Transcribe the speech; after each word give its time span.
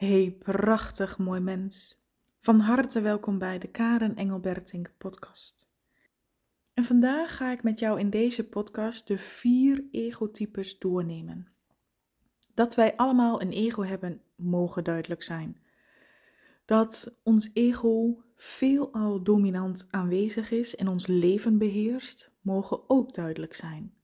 Hey, 0.00 0.36
prachtig 0.38 1.18
mooi 1.18 1.40
mens. 1.40 1.98
Van 2.38 2.60
harte 2.60 3.00
welkom 3.00 3.38
bij 3.38 3.58
de 3.58 3.68
Karen 3.68 4.16
Engelbertink 4.16 4.92
podcast. 4.98 5.68
En 6.74 6.84
vandaag 6.84 7.36
ga 7.36 7.52
ik 7.52 7.62
met 7.62 7.78
jou 7.78 7.98
in 8.00 8.10
deze 8.10 8.48
podcast 8.48 9.06
de 9.06 9.18
vier 9.18 9.84
egotypes 9.90 10.78
doornemen. 10.78 11.48
Dat 12.54 12.74
wij 12.74 12.96
allemaal 12.96 13.42
een 13.42 13.50
ego 13.50 13.82
hebben, 13.82 14.20
mogen 14.36 14.84
duidelijk 14.84 15.22
zijn. 15.22 15.60
Dat 16.64 17.14
ons 17.22 17.50
ego 17.52 18.22
veelal 18.36 19.22
dominant 19.22 19.86
aanwezig 19.90 20.50
is 20.50 20.76
en 20.76 20.88
ons 20.88 21.06
leven 21.06 21.58
beheerst, 21.58 22.32
mogen 22.40 22.90
ook 22.90 23.14
duidelijk 23.14 23.54
zijn. 23.54 23.94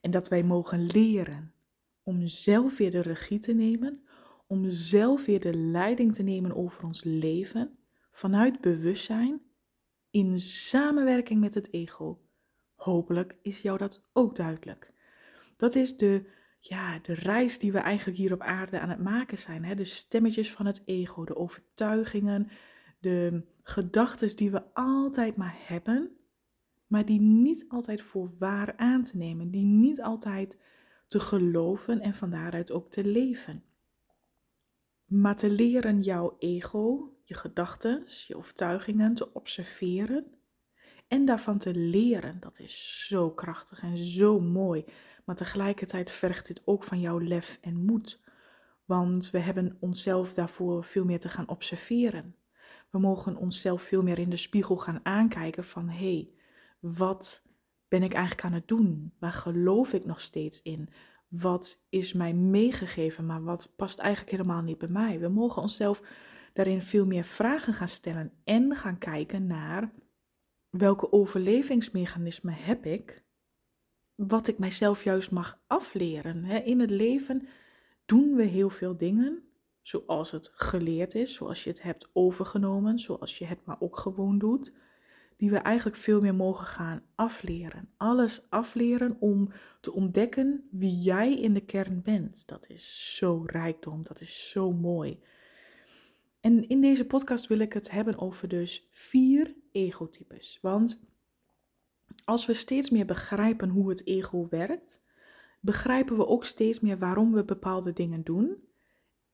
En 0.00 0.10
dat 0.10 0.28
wij 0.28 0.42
mogen 0.42 0.86
leren 0.86 1.52
om 2.02 2.26
zelf 2.26 2.76
weer 2.76 2.90
de 2.90 3.02
regie 3.02 3.38
te 3.38 3.52
nemen 3.52 4.02
om 4.52 4.70
zelf 4.70 5.24
weer 5.24 5.40
de 5.40 5.54
leiding 5.54 6.14
te 6.14 6.22
nemen 6.22 6.56
over 6.56 6.84
ons 6.84 7.04
leven 7.04 7.78
vanuit 8.10 8.60
bewustzijn 8.60 9.40
in 10.10 10.40
samenwerking 10.40 11.40
met 11.40 11.54
het 11.54 11.72
ego. 11.72 12.20
Hopelijk 12.74 13.36
is 13.42 13.62
jou 13.62 13.78
dat 13.78 14.02
ook 14.12 14.36
duidelijk. 14.36 14.92
Dat 15.56 15.74
is 15.74 15.96
de, 15.96 16.24
ja, 16.58 16.98
de 16.98 17.14
reis 17.14 17.58
die 17.58 17.72
we 17.72 17.78
eigenlijk 17.78 18.18
hier 18.18 18.32
op 18.32 18.40
aarde 18.40 18.80
aan 18.80 18.88
het 18.88 19.02
maken 19.02 19.38
zijn. 19.38 19.64
Hè? 19.64 19.74
De 19.74 19.84
stemmetjes 19.84 20.52
van 20.52 20.66
het 20.66 20.82
ego, 20.84 21.24
de 21.24 21.36
overtuigingen, 21.36 22.48
de 22.98 23.44
gedachten 23.62 24.36
die 24.36 24.50
we 24.50 24.74
altijd 24.74 25.36
maar 25.36 25.56
hebben, 25.58 26.16
maar 26.86 27.04
die 27.04 27.20
niet 27.20 27.64
altijd 27.68 28.02
voor 28.02 28.32
waar 28.38 28.76
aan 28.76 29.02
te 29.02 29.16
nemen, 29.16 29.50
die 29.50 29.64
niet 29.64 30.02
altijd 30.02 30.58
te 31.08 31.20
geloven 31.20 32.00
en 32.00 32.14
van 32.14 32.30
daaruit 32.30 32.72
ook 32.72 32.90
te 32.90 33.04
leven. 33.04 33.62
Maar 35.12 35.36
te 35.36 35.50
leren 35.50 36.00
jouw 36.00 36.36
ego, 36.38 37.14
je 37.24 37.34
gedachten, 37.34 38.04
je 38.26 38.36
overtuigingen 38.36 39.14
te 39.14 39.32
observeren 39.32 40.26
en 41.08 41.24
daarvan 41.24 41.58
te 41.58 41.74
leren, 41.74 42.40
dat 42.40 42.58
is 42.58 43.06
zo 43.06 43.30
krachtig 43.30 43.82
en 43.82 43.98
zo 43.98 44.40
mooi. 44.40 44.84
Maar 45.24 45.36
tegelijkertijd 45.36 46.10
vergt 46.10 46.46
dit 46.46 46.62
ook 46.64 46.84
van 46.84 47.00
jouw 47.00 47.18
lef 47.18 47.58
en 47.60 47.84
moed. 47.84 48.20
Want 48.84 49.30
we 49.30 49.38
hebben 49.38 49.76
onszelf 49.80 50.34
daarvoor 50.34 50.84
veel 50.84 51.04
meer 51.04 51.20
te 51.20 51.28
gaan 51.28 51.48
observeren. 51.48 52.36
We 52.90 52.98
mogen 52.98 53.36
onszelf 53.36 53.82
veel 53.82 54.02
meer 54.02 54.18
in 54.18 54.30
de 54.30 54.36
spiegel 54.36 54.76
gaan 54.76 55.00
aankijken 55.02 55.64
van 55.64 55.88
hé, 55.88 55.96
hey, 55.96 56.30
wat 56.80 57.42
ben 57.88 58.02
ik 58.02 58.12
eigenlijk 58.12 58.44
aan 58.44 58.52
het 58.52 58.68
doen? 58.68 59.12
Waar 59.18 59.32
geloof 59.32 59.92
ik 59.92 60.04
nog 60.04 60.20
steeds 60.20 60.62
in? 60.62 60.88
Wat 61.32 61.82
is 61.88 62.12
mij 62.12 62.34
meegegeven, 62.34 63.26
maar 63.26 63.42
wat 63.42 63.72
past 63.76 63.98
eigenlijk 63.98 64.30
helemaal 64.30 64.62
niet 64.62 64.78
bij 64.78 64.88
mij. 64.88 65.18
We 65.18 65.28
mogen 65.28 65.62
onszelf 65.62 66.02
daarin 66.52 66.82
veel 66.82 67.06
meer 67.06 67.24
vragen 67.24 67.74
gaan 67.74 67.88
stellen 67.88 68.32
en 68.44 68.76
gaan 68.76 68.98
kijken 68.98 69.46
naar 69.46 69.92
welke 70.70 71.12
overlevingsmechanismen 71.12 72.54
heb 72.54 72.86
ik, 72.86 73.24
wat 74.14 74.48
ik 74.48 74.58
mijzelf 74.58 75.04
juist 75.04 75.30
mag 75.30 75.62
afleren. 75.66 76.44
In 76.64 76.80
het 76.80 76.90
leven 76.90 77.48
doen 78.04 78.34
we 78.34 78.44
heel 78.44 78.70
veel 78.70 78.96
dingen 78.96 79.42
zoals 79.82 80.30
het 80.30 80.50
geleerd 80.54 81.14
is, 81.14 81.34
zoals 81.34 81.64
je 81.64 81.70
het 81.70 81.82
hebt 81.82 82.10
overgenomen, 82.12 82.98
zoals 82.98 83.38
je 83.38 83.44
het 83.44 83.64
maar 83.64 83.80
ook 83.80 83.96
gewoon 83.96 84.38
doet 84.38 84.72
die 85.42 85.50
we 85.50 85.56
eigenlijk 85.56 85.96
veel 85.96 86.20
meer 86.20 86.34
mogen 86.34 86.66
gaan 86.66 87.02
afleren. 87.14 87.88
Alles 87.96 88.50
afleren 88.50 89.16
om 89.20 89.52
te 89.80 89.92
ontdekken 89.92 90.68
wie 90.70 90.96
jij 90.96 91.38
in 91.38 91.54
de 91.54 91.60
kern 91.60 92.02
bent. 92.02 92.46
Dat 92.46 92.68
is 92.68 93.16
zo 93.16 93.42
rijkdom, 93.46 94.02
dat 94.02 94.20
is 94.20 94.50
zo 94.50 94.70
mooi. 94.70 95.22
En 96.40 96.68
in 96.68 96.80
deze 96.80 97.06
podcast 97.06 97.46
wil 97.46 97.58
ik 97.58 97.72
het 97.72 97.90
hebben 97.90 98.18
over 98.18 98.48
dus 98.48 98.88
vier 98.90 99.54
egotypes. 99.72 100.58
Want 100.60 101.04
als 102.24 102.46
we 102.46 102.54
steeds 102.54 102.90
meer 102.90 103.06
begrijpen 103.06 103.68
hoe 103.68 103.88
het 103.88 104.06
ego 104.06 104.46
werkt, 104.50 105.00
begrijpen 105.60 106.16
we 106.16 106.26
ook 106.26 106.44
steeds 106.44 106.80
meer 106.80 106.98
waarom 106.98 107.32
we 107.32 107.44
bepaalde 107.44 107.92
dingen 107.92 108.22
doen 108.22 108.68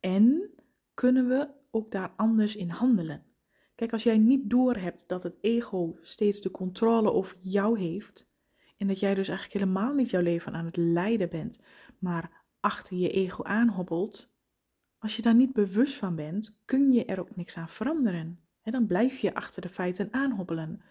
en 0.00 0.50
kunnen 0.94 1.28
we 1.28 1.48
ook 1.70 1.90
daar 1.90 2.12
anders 2.16 2.56
in 2.56 2.70
handelen. 2.70 3.27
Kijk, 3.78 3.92
als 3.92 4.02
jij 4.02 4.18
niet 4.18 4.50
doorhebt 4.50 5.04
dat 5.08 5.22
het 5.22 5.36
ego 5.40 5.98
steeds 6.00 6.40
de 6.40 6.50
controle 6.50 7.12
over 7.12 7.36
jou 7.40 7.78
heeft 7.78 8.30
en 8.76 8.86
dat 8.86 9.00
jij 9.00 9.14
dus 9.14 9.28
eigenlijk 9.28 9.60
helemaal 9.60 9.94
niet 9.94 10.10
jouw 10.10 10.22
leven 10.22 10.52
aan 10.52 10.64
het 10.64 10.76
leiden 10.76 11.28
bent, 11.28 11.60
maar 11.98 12.44
achter 12.60 12.96
je 12.96 13.10
ego 13.10 13.42
aanhobbelt, 13.42 14.30
als 14.98 15.16
je 15.16 15.22
daar 15.22 15.34
niet 15.34 15.52
bewust 15.52 15.94
van 15.94 16.14
bent, 16.14 16.58
kun 16.64 16.92
je 16.92 17.04
er 17.04 17.20
ook 17.20 17.36
niks 17.36 17.56
aan 17.56 17.68
veranderen. 17.68 18.40
En 18.62 18.72
dan 18.72 18.86
blijf 18.86 19.18
je 19.18 19.34
achter 19.34 19.62
de 19.62 19.68
feiten 19.68 20.08
aanhobbelen. 20.10 20.82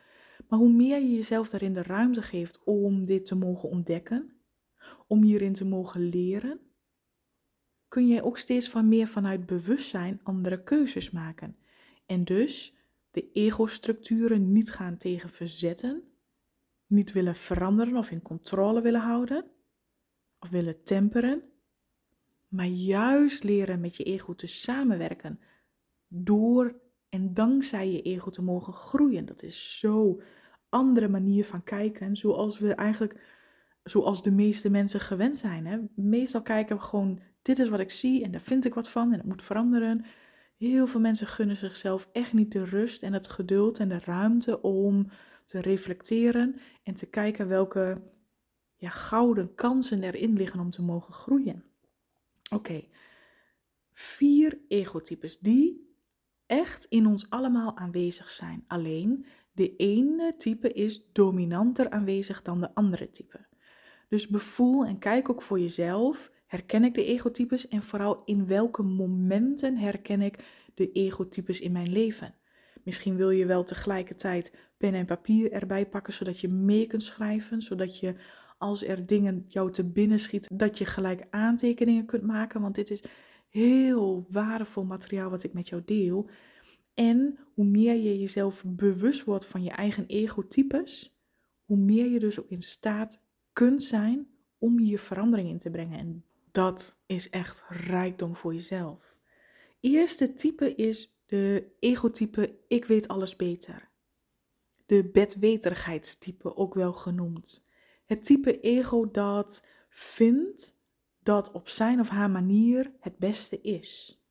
Maar 0.47 0.59
hoe 0.59 0.73
meer 0.73 0.99
je 0.99 1.13
jezelf 1.13 1.49
daarin 1.49 1.73
de 1.73 1.83
ruimte 1.83 2.21
geeft 2.21 2.63
om 2.63 3.05
dit 3.05 3.25
te 3.25 3.35
mogen 3.35 3.69
ontdekken, 3.69 4.33
om 5.07 5.21
hierin 5.21 5.53
te 5.53 5.65
mogen 5.65 6.01
leren, 6.09 6.59
kun 7.87 8.07
je 8.07 8.23
ook 8.23 8.37
steeds 8.37 8.69
van 8.69 8.87
meer 8.87 9.07
vanuit 9.07 9.45
bewustzijn 9.45 10.19
andere 10.23 10.63
keuzes 10.63 11.11
maken. 11.11 11.57
En 12.05 12.23
dus 12.23 12.75
de 13.17 13.31
ego-structuren 13.31 14.51
niet 14.51 14.71
gaan 14.71 14.97
tegen 14.97 15.29
verzetten, 15.29 16.03
niet 16.87 17.11
willen 17.11 17.35
veranderen 17.35 17.95
of 17.95 18.11
in 18.11 18.21
controle 18.21 18.81
willen 18.81 19.01
houden, 19.01 19.45
of 20.39 20.49
willen 20.49 20.83
temperen, 20.83 21.43
maar 22.47 22.65
juist 22.65 23.43
leren 23.43 23.79
met 23.79 23.95
je 23.95 24.03
ego 24.03 24.35
te 24.35 24.47
samenwerken, 24.47 25.39
door 26.07 26.79
en 27.09 27.33
dankzij 27.33 27.91
je 27.91 28.01
ego 28.01 28.29
te 28.29 28.41
mogen 28.41 28.73
groeien. 28.73 29.25
Dat 29.25 29.43
is 29.43 29.79
zo 29.79 30.21
andere 30.69 31.07
manier 31.07 31.45
van 31.45 31.63
kijken, 31.63 32.15
zoals 32.15 32.59
we 32.59 32.73
eigenlijk, 32.73 33.21
zoals 33.83 34.21
de 34.21 34.31
meeste 34.31 34.69
mensen 34.69 34.99
gewend 34.99 35.37
zijn. 35.37 35.65
Hè? 35.65 35.79
Meestal 35.95 36.41
kijken 36.41 36.75
we 36.75 36.81
gewoon, 36.81 37.19
dit 37.41 37.59
is 37.59 37.69
wat 37.69 37.79
ik 37.79 37.91
zie 37.91 38.23
en 38.23 38.31
daar 38.31 38.41
vind 38.41 38.65
ik 38.65 38.73
wat 38.73 38.89
van 38.89 39.11
en 39.11 39.17
het 39.17 39.27
moet 39.27 39.43
veranderen. 39.43 40.05
Heel 40.57 40.87
veel 40.87 40.99
mensen 40.99 41.27
gunnen 41.27 41.57
zichzelf 41.57 42.09
echt 42.11 42.33
niet 42.33 42.51
de 42.51 42.63
rust 42.63 43.03
en 43.03 43.13
het 43.13 43.29
geduld 43.29 43.79
en 43.79 43.89
de 43.89 43.99
ruimte 43.99 44.61
om 44.61 45.09
te 45.45 45.59
reflecteren 45.59 46.55
en 46.83 46.93
te 46.93 47.05
kijken 47.05 47.47
welke 47.47 48.01
ja, 48.75 48.89
gouden 48.89 49.55
kansen 49.55 50.03
erin 50.03 50.33
liggen 50.33 50.59
om 50.59 50.69
te 50.69 50.81
mogen 50.81 51.13
groeien. 51.13 51.63
Oké, 52.51 52.83
vier 53.93 54.59
egotypes 54.67 55.39
die 55.39 55.95
echt 56.45 56.85
in 56.85 57.05
ons 57.05 57.29
allemaal 57.29 57.77
aanwezig 57.77 58.29
zijn. 58.29 58.63
Alleen 58.67 59.25
de 59.51 59.75
ene 59.75 60.35
type 60.37 60.73
is 60.73 61.11
dominanter 61.11 61.89
aanwezig 61.89 62.41
dan 62.41 62.61
de 62.61 62.73
andere 62.75 63.11
type. 63.11 63.45
Dus 64.09 64.27
bevoel 64.27 64.85
en 64.85 64.99
kijk 64.99 65.29
ook 65.29 65.41
voor 65.41 65.59
jezelf 65.59 66.31
Herken 66.47 66.83
ik 66.83 66.93
de 66.93 67.05
egotypes 67.05 67.67
en 67.67 67.83
vooral 67.83 68.21
in 68.25 68.47
welke 68.47 68.83
momenten 68.83 69.77
herken 69.77 70.21
ik 70.21 70.39
de 70.73 70.91
egotypes 70.91 71.59
in 71.59 71.71
mijn 71.71 71.91
leven? 71.91 72.35
Misschien 72.83 73.15
wil 73.15 73.29
je 73.29 73.45
wel 73.45 73.63
tegelijkertijd 73.63 74.53
pen 74.77 74.93
en 74.93 75.05
papier 75.05 75.51
erbij 75.51 75.85
pakken 75.85 76.13
zodat 76.13 76.39
je 76.39 76.47
mee 76.47 76.87
kunt 76.87 77.03
schrijven, 77.03 77.61
zodat 77.61 77.99
je 77.99 78.15
als 78.57 78.83
er 78.83 79.05
dingen 79.05 79.45
jou 79.47 79.71
te 79.71 79.83
binnen 79.83 80.19
schieten, 80.19 80.57
dat 80.57 80.77
je 80.77 80.85
gelijk 80.85 81.27
aantekeningen 81.29 82.05
kunt 82.05 82.23
maken, 82.23 82.61
want 82.61 82.75
dit 82.75 82.89
is 82.89 83.03
heel 83.49 84.25
waardevol 84.29 84.83
materiaal 84.83 85.29
wat 85.29 85.43
ik 85.43 85.53
met 85.53 85.69
jou 85.69 85.81
deel. 85.85 86.29
En 86.93 87.39
hoe 87.53 87.65
meer 87.65 87.95
je 87.95 88.19
jezelf 88.19 88.63
bewust 88.65 89.23
wordt 89.23 89.45
van 89.45 89.63
je 89.63 89.71
eigen 89.71 90.05
egotypes, 90.05 91.17
hoe 91.65 91.77
meer 91.77 92.11
je 92.11 92.19
dus 92.19 92.39
ook 92.39 92.49
in 92.49 92.61
staat 92.61 93.21
kunt 93.53 93.83
zijn 93.83 94.27
om 94.57 94.79
hier 94.79 94.99
verandering 94.99 95.49
in 95.49 95.57
te 95.57 95.69
brengen. 95.69 95.99
En 95.99 96.23
dat 96.57 96.97
is 97.05 97.29
echt 97.29 97.65
rijkdom 97.69 98.35
voor 98.35 98.53
jezelf. 98.53 99.15
Eerste 99.79 100.33
type 100.33 100.75
is 100.75 101.13
de 101.25 101.67
egotype 101.79 102.55
ik 102.67 102.85
weet 102.85 103.07
alles 103.07 103.35
beter. 103.35 103.89
De 104.85 105.03
bedweterigheidstype 105.03 106.55
ook 106.55 106.73
wel 106.73 106.93
genoemd. 106.93 107.63
Het 108.05 108.23
type 108.23 108.59
ego 108.59 109.11
dat 109.11 109.63
vindt 109.89 110.75
dat 111.23 111.51
op 111.51 111.69
zijn 111.69 111.99
of 111.99 112.09
haar 112.09 112.31
manier 112.31 112.91
het 112.99 113.17
beste 113.17 113.61
is. 113.61 114.21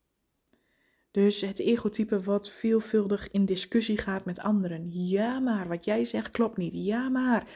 Dus 1.11 1.41
het 1.41 1.59
egotype 1.59 2.23
wat 2.23 2.49
veelvuldig 2.49 3.31
in 3.31 3.45
discussie 3.45 3.97
gaat 3.97 4.25
met 4.25 4.39
anderen. 4.39 4.87
Ja, 4.91 5.39
maar 5.39 5.67
wat 5.67 5.85
jij 5.85 6.05
zegt 6.05 6.31
klopt 6.31 6.57
niet. 6.57 6.73
Ja, 6.73 7.09
maar 7.09 7.47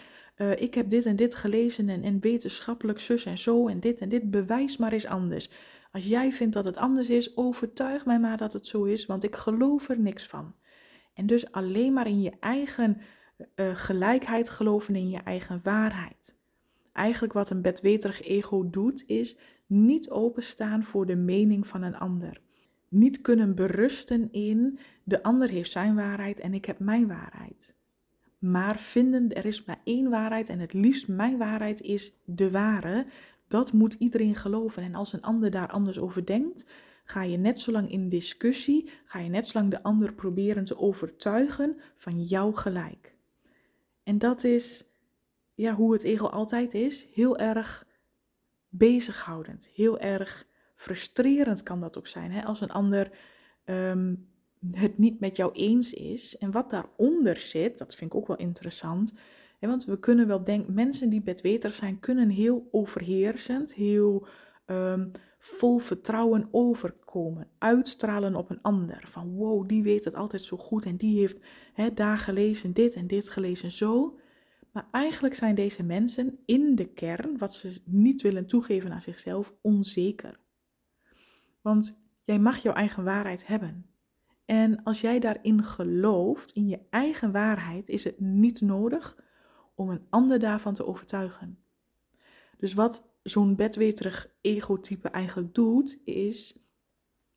uh, 0.41 0.61
ik 0.61 0.73
heb 0.73 0.89
dit 0.89 1.05
en 1.05 1.15
dit 1.15 1.35
gelezen 1.35 1.89
en, 1.89 2.03
en 2.03 2.19
wetenschappelijk 2.19 2.99
zus 2.99 3.25
en 3.25 3.38
zo 3.38 3.67
en 3.67 3.79
dit 3.79 3.99
en 3.99 4.09
dit, 4.09 4.31
bewijs 4.31 4.77
maar 4.77 4.93
eens 4.93 5.05
anders. 5.05 5.49
Als 5.91 6.05
jij 6.05 6.31
vindt 6.31 6.53
dat 6.53 6.65
het 6.65 6.77
anders 6.77 7.09
is, 7.09 7.38
overtuig 7.38 8.05
mij 8.05 8.19
maar 8.19 8.38
dat 8.38 8.53
het 8.53 8.67
zo 8.67 8.83
is, 8.83 9.05
want 9.05 9.23
ik 9.23 9.35
geloof 9.35 9.89
er 9.89 9.99
niks 9.99 10.27
van. 10.27 10.55
En 11.13 11.25
dus 11.25 11.51
alleen 11.51 11.93
maar 11.93 12.07
in 12.07 12.21
je 12.21 12.33
eigen 12.39 13.01
uh, 13.55 13.75
gelijkheid 13.75 14.49
geloven, 14.49 14.95
in 14.95 15.09
je 15.09 15.17
eigen 15.17 15.59
waarheid. 15.63 16.35
Eigenlijk 16.93 17.33
wat 17.33 17.49
een 17.49 17.61
bedweterig 17.61 18.21
ego 18.21 18.69
doet, 18.69 19.03
is 19.07 19.38
niet 19.65 20.09
openstaan 20.09 20.83
voor 20.83 21.05
de 21.05 21.15
mening 21.15 21.67
van 21.67 21.81
een 21.81 21.97
ander. 21.97 22.41
niet 22.89 23.21
kunnen 23.21 23.55
berusten 23.55 24.31
in 24.31 24.79
de 25.03 25.23
ander 25.23 25.49
heeft 25.49 25.71
zijn 25.71 25.95
waarheid 25.95 26.39
en 26.39 26.53
ik 26.53 26.65
heb 26.65 26.79
mijn 26.79 27.07
waarheid. 27.07 27.75
Maar 28.41 28.79
vinden 28.79 29.33
er 29.33 29.45
is 29.45 29.65
maar 29.65 29.81
één 29.83 30.09
waarheid 30.09 30.49
en 30.49 30.59
het 30.59 30.73
liefst 30.73 31.07
mijn 31.07 31.38
waarheid 31.38 31.81
is 31.81 32.13
de 32.25 32.51
ware. 32.51 33.05
Dat 33.47 33.73
moet 33.73 33.93
iedereen 33.93 34.35
geloven. 34.35 34.83
En 34.83 34.95
als 34.95 35.13
een 35.13 35.21
ander 35.21 35.51
daar 35.51 35.69
anders 35.69 35.99
over 35.99 36.25
denkt, 36.25 36.65
ga 37.03 37.23
je 37.23 37.38
net 37.38 37.59
zo 37.59 37.71
lang 37.71 37.91
in 37.91 38.09
discussie, 38.09 38.89
ga 39.05 39.19
je 39.19 39.29
net 39.29 39.47
zo 39.47 39.59
lang 39.59 39.71
de 39.71 39.83
ander 39.83 40.13
proberen 40.13 40.63
te 40.63 40.77
overtuigen 40.77 41.77
van 41.95 42.21
jouw 42.21 42.51
gelijk. 42.51 43.15
En 44.03 44.17
dat 44.17 44.43
is 44.43 44.85
ja, 45.53 45.75
hoe 45.75 45.93
het 45.93 46.03
ego 46.03 46.25
altijd 46.25 46.73
is, 46.73 47.07
heel 47.13 47.38
erg 47.38 47.88
bezighoudend, 48.69 49.69
heel 49.73 49.99
erg 49.99 50.47
frustrerend 50.75 51.63
kan 51.63 51.79
dat 51.79 51.97
ook 51.97 52.07
zijn. 52.07 52.31
Hè? 52.31 52.43
Als 52.45 52.61
een 52.61 52.71
ander 52.71 53.11
ehm, 53.63 54.15
het 54.72 54.98
niet 54.98 55.19
met 55.19 55.36
jou 55.36 55.52
eens 55.52 55.94
is. 55.94 56.38
En 56.38 56.52
wat 56.52 56.69
daaronder 56.69 57.40
zit, 57.40 57.78
dat 57.78 57.96
vind 57.96 58.13
ik 58.13 58.18
ook 58.18 58.28
wel 58.28 58.38
interessant. 58.38 59.13
Want 59.60 59.86
we 59.86 60.00
kunnen 60.00 60.28
wel 60.28 60.44
denken, 60.44 60.74
mensen 60.74 61.10
die 61.10 61.22
bedweterig 61.22 61.75
zijn, 61.75 62.00
kunnen 62.00 62.30
heel 62.30 62.68
overheersend, 62.72 63.74
heel 63.74 64.28
ehm, 64.66 65.08
vol 65.40 65.78
vertrouwen 65.78 66.48
overkomen. 66.52 67.48
Uitstralen 67.58 68.36
op 68.36 68.50
een 68.50 68.62
ander. 68.62 69.04
Van 69.08 69.34
wow, 69.34 69.68
die 69.68 69.84
weet 69.84 70.06
het 70.06 70.16
altijd 70.16 70.42
zo 70.42 70.58
goed 70.58 70.86
en 70.86 70.98
die 70.98 71.19
heeft 71.19 71.40
hè, 71.74 71.94
daar 71.94 72.18
gelezen 72.18 72.74
dit 72.74 72.96
en 72.96 73.08
dit 73.08 73.30
gelezen 73.30 73.72
zo. 73.72 74.19
Maar 74.72 74.88
eigenlijk 74.92 75.36
zijn 75.36 75.56
deze 75.56 75.84
mensen 75.84 76.40
in 76.46 76.75
de 76.75 76.86
kern, 76.86 77.38
wat 77.38 77.54
ze 77.54 77.81
niet 77.86 78.22
willen 78.22 78.48
toegeven 78.48 78.92
aan 78.92 79.02
zichzelf, 79.02 79.54
onzeker. 79.62 80.40
Want 81.62 82.02
jij 82.24 82.40
mag 82.40 82.58
jouw 82.58 82.74
eigen 82.74 83.04
waarheid 83.04 83.48
hebben. 83.48 83.90
En 84.51 84.83
als 84.83 85.01
jij 85.01 85.19
daarin 85.19 85.63
gelooft, 85.63 86.51
in 86.51 86.68
je 86.68 86.80
eigen 86.89 87.31
waarheid, 87.31 87.89
is 87.89 88.03
het 88.03 88.19
niet 88.19 88.62
nodig 88.62 89.18
om 89.75 89.89
een 89.89 90.06
ander 90.09 90.39
daarvan 90.39 90.74
te 90.74 90.86
overtuigen. 90.86 91.59
Dus 92.57 92.74
wat 92.74 93.09
zo'n 93.24 93.56
bedweterig 93.56 94.30
egotype 94.42 95.09
eigenlijk 95.09 95.53
doet, 95.53 95.98
is, 96.03 96.57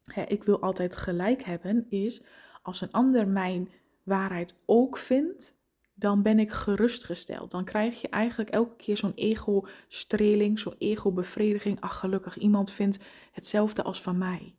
hè, 0.04 0.22
ik 0.22 0.44
wil 0.44 0.60
altijd 0.60 0.96
gelijk 0.96 1.42
hebben, 1.42 1.86
is 1.88 2.22
als 2.62 2.80
een 2.80 2.92
ander 2.92 3.28
mijn 3.28 3.68
waarheid 4.02 4.56
ook 4.66 4.98
vindt, 4.98 5.56
dan 5.94 6.22
ben 6.22 6.38
ik 6.38 6.50
gerustgesteld. 6.50 7.50
Dan 7.50 7.64
krijg 7.64 8.00
je 8.00 8.08
eigenlijk 8.08 8.50
elke 8.50 8.76
keer 8.76 8.96
zo'n 8.96 9.14
ego-streling, 9.14 10.58
zo'n 10.58 10.74
ego-bevrediging. 10.78 11.80
Ach, 11.80 11.98
gelukkig, 11.98 12.38
iemand 12.38 12.70
vindt 12.70 12.98
hetzelfde 13.32 13.82
als 13.82 14.02
van 14.02 14.18
mij. 14.18 14.54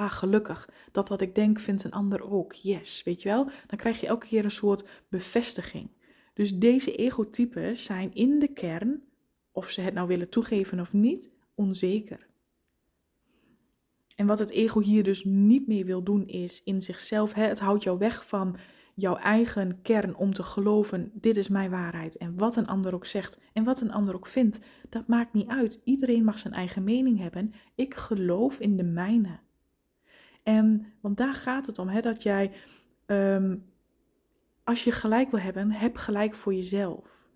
Ah, 0.00 0.12
gelukkig, 0.12 0.68
dat 0.92 1.08
wat 1.08 1.20
ik 1.20 1.34
denk 1.34 1.58
vindt 1.58 1.84
een 1.84 1.90
ander 1.92 2.30
ook. 2.30 2.52
Yes, 2.52 3.02
weet 3.02 3.22
je 3.22 3.28
wel? 3.28 3.44
Dan 3.44 3.78
krijg 3.78 4.00
je 4.00 4.06
elke 4.06 4.26
keer 4.26 4.44
een 4.44 4.50
soort 4.50 4.88
bevestiging. 5.08 5.90
Dus 6.34 6.58
deze 6.58 6.96
egotypes 6.96 7.84
zijn 7.84 8.14
in 8.14 8.38
de 8.38 8.48
kern, 8.48 9.02
of 9.52 9.70
ze 9.70 9.80
het 9.80 9.94
nou 9.94 10.08
willen 10.08 10.28
toegeven 10.28 10.80
of 10.80 10.92
niet, 10.92 11.30
onzeker. 11.54 12.26
En 14.16 14.26
wat 14.26 14.38
het 14.38 14.50
ego 14.50 14.80
hier 14.80 15.02
dus 15.02 15.24
niet 15.24 15.66
meer 15.66 15.84
wil 15.84 16.02
doen 16.02 16.26
is 16.26 16.62
in 16.64 16.82
zichzelf, 16.82 17.32
hè, 17.32 17.44
het 17.44 17.58
houdt 17.58 17.82
jou 17.82 17.98
weg 17.98 18.26
van 18.26 18.56
jouw 18.94 19.16
eigen 19.16 19.82
kern 19.82 20.16
om 20.16 20.34
te 20.34 20.42
geloven, 20.42 21.10
dit 21.14 21.36
is 21.36 21.48
mijn 21.48 21.70
waarheid. 21.70 22.16
En 22.16 22.36
wat 22.36 22.56
een 22.56 22.66
ander 22.66 22.94
ook 22.94 23.06
zegt 23.06 23.38
en 23.52 23.64
wat 23.64 23.80
een 23.80 23.92
ander 23.92 24.14
ook 24.14 24.26
vindt, 24.26 24.58
dat 24.88 25.06
maakt 25.06 25.32
niet 25.32 25.48
uit. 25.48 25.80
Iedereen 25.84 26.24
mag 26.24 26.38
zijn 26.38 26.54
eigen 26.54 26.84
mening 26.84 27.18
hebben. 27.18 27.52
Ik 27.74 27.94
geloof 27.94 28.58
in 28.58 28.76
de 28.76 28.84
mijne. 28.84 29.48
En, 30.42 30.92
want 31.00 31.16
daar 31.16 31.34
gaat 31.34 31.66
het 31.66 31.78
om, 31.78 31.88
hè, 31.88 32.00
dat 32.00 32.22
jij, 32.22 32.52
ehm, 33.06 33.56
als 34.64 34.84
je 34.84 34.92
gelijk 34.92 35.30
wil 35.30 35.40
hebben, 35.40 35.70
heb 35.70 35.96
gelijk 35.96 36.34
voor 36.34 36.54
jezelf. 36.54 37.28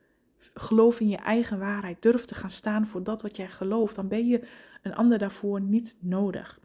Geloof 0.54 1.00
in 1.00 1.08
je 1.08 1.16
eigen 1.16 1.58
waarheid. 1.58 2.02
Durf 2.02 2.24
te 2.24 2.34
gaan 2.34 2.50
staan 2.50 2.86
voor 2.86 3.02
dat 3.02 3.22
wat 3.22 3.36
jij 3.36 3.48
gelooft. 3.48 3.94
Dan 3.94 4.08
ben 4.08 4.26
je 4.26 4.48
een 4.82 4.94
ander 4.94 5.18
daarvoor 5.18 5.60
niet 5.60 5.96
nodig. 6.00 6.60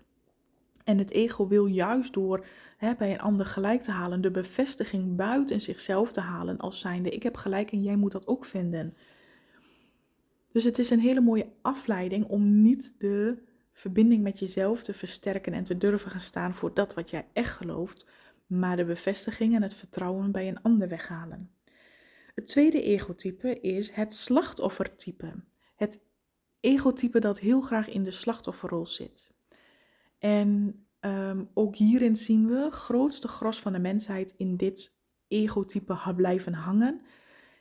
En 0.84 0.98
het 0.98 1.12
ego 1.12 1.48
wil 1.48 1.66
juist 1.66 2.14
door 2.14 2.46
hè, 2.78 2.96
bij 2.96 3.12
een 3.12 3.20
ander 3.20 3.46
gelijk 3.46 3.82
te 3.82 3.92
halen, 3.92 4.22
de 4.22 4.32
bevestiging 4.32 5.16
buiten 5.16 5.62
zichzelf 5.62 6.12
te 6.12 6.20
halen 6.20 6.58
als 6.58 6.80
zijnde 6.80 7.10
ik 7.10 7.24
heb 7.24 7.36
gelijk 7.38 7.72
en 7.72 7.84
jij 7.84 7.96
moet 7.96 8.12
dat 8.12 8.28
ook 8.28 8.46
vinden. 8.46 8.94
Dus 10.52 10.64
het 10.64 10.80
is 10.80 10.90
een 10.90 11.00
hele 11.00 11.22
mooie 11.22 11.50
afleiding 11.62 12.26
om 12.26 12.62
niet 12.62 12.94
de 12.98 13.38
verbinding 13.80 14.24
met 14.24 14.40
jezelf 14.40 14.84
te 14.84 14.94
versterken 14.94 15.54
en 15.54 15.64
te 15.64 15.78
durven 15.78 16.12
gaan 16.12 16.22
staan 16.22 16.54
voor 16.54 16.74
dat 16.74 16.94
wat 16.94 17.10
jij 17.10 17.28
echt 17.34 17.56
gelooft, 17.56 18.06
maar 18.48 18.76
de 18.76 18.86
bevestiging 18.86 19.56
en 19.56 19.62
het 19.62 19.74
vertrouwen 19.74 20.32
bij 20.32 20.48
een 20.48 20.62
ander 20.62 20.88
weghalen. 20.88 21.52
Het 22.36 22.48
tweede 22.48 22.82
egotype 22.82 23.60
is 23.60 23.92
het 23.92 24.14
slachtoffertype. 24.14 25.34
Het 25.76 26.00
egotype 26.60 27.20
dat 27.20 27.40
heel 27.40 27.62
graag 27.62 27.90
in 27.90 28.04
de 28.04 28.12
slachtofferrol 28.12 28.86
zit. 28.86 29.32
En 30.18 30.84
um, 31.02 31.50
ook 31.54 31.76
hierin 31.76 32.16
zien 32.16 32.48
we 32.48 32.72
grootste 32.72 33.28
gros 33.28 33.60
van 33.60 33.74
de 33.74 33.80
mensheid 33.80 34.34
in 34.38 34.56
dit 34.56 34.96
egotype 35.28 36.14
blijven 36.16 36.54
hangen. 36.54 37.02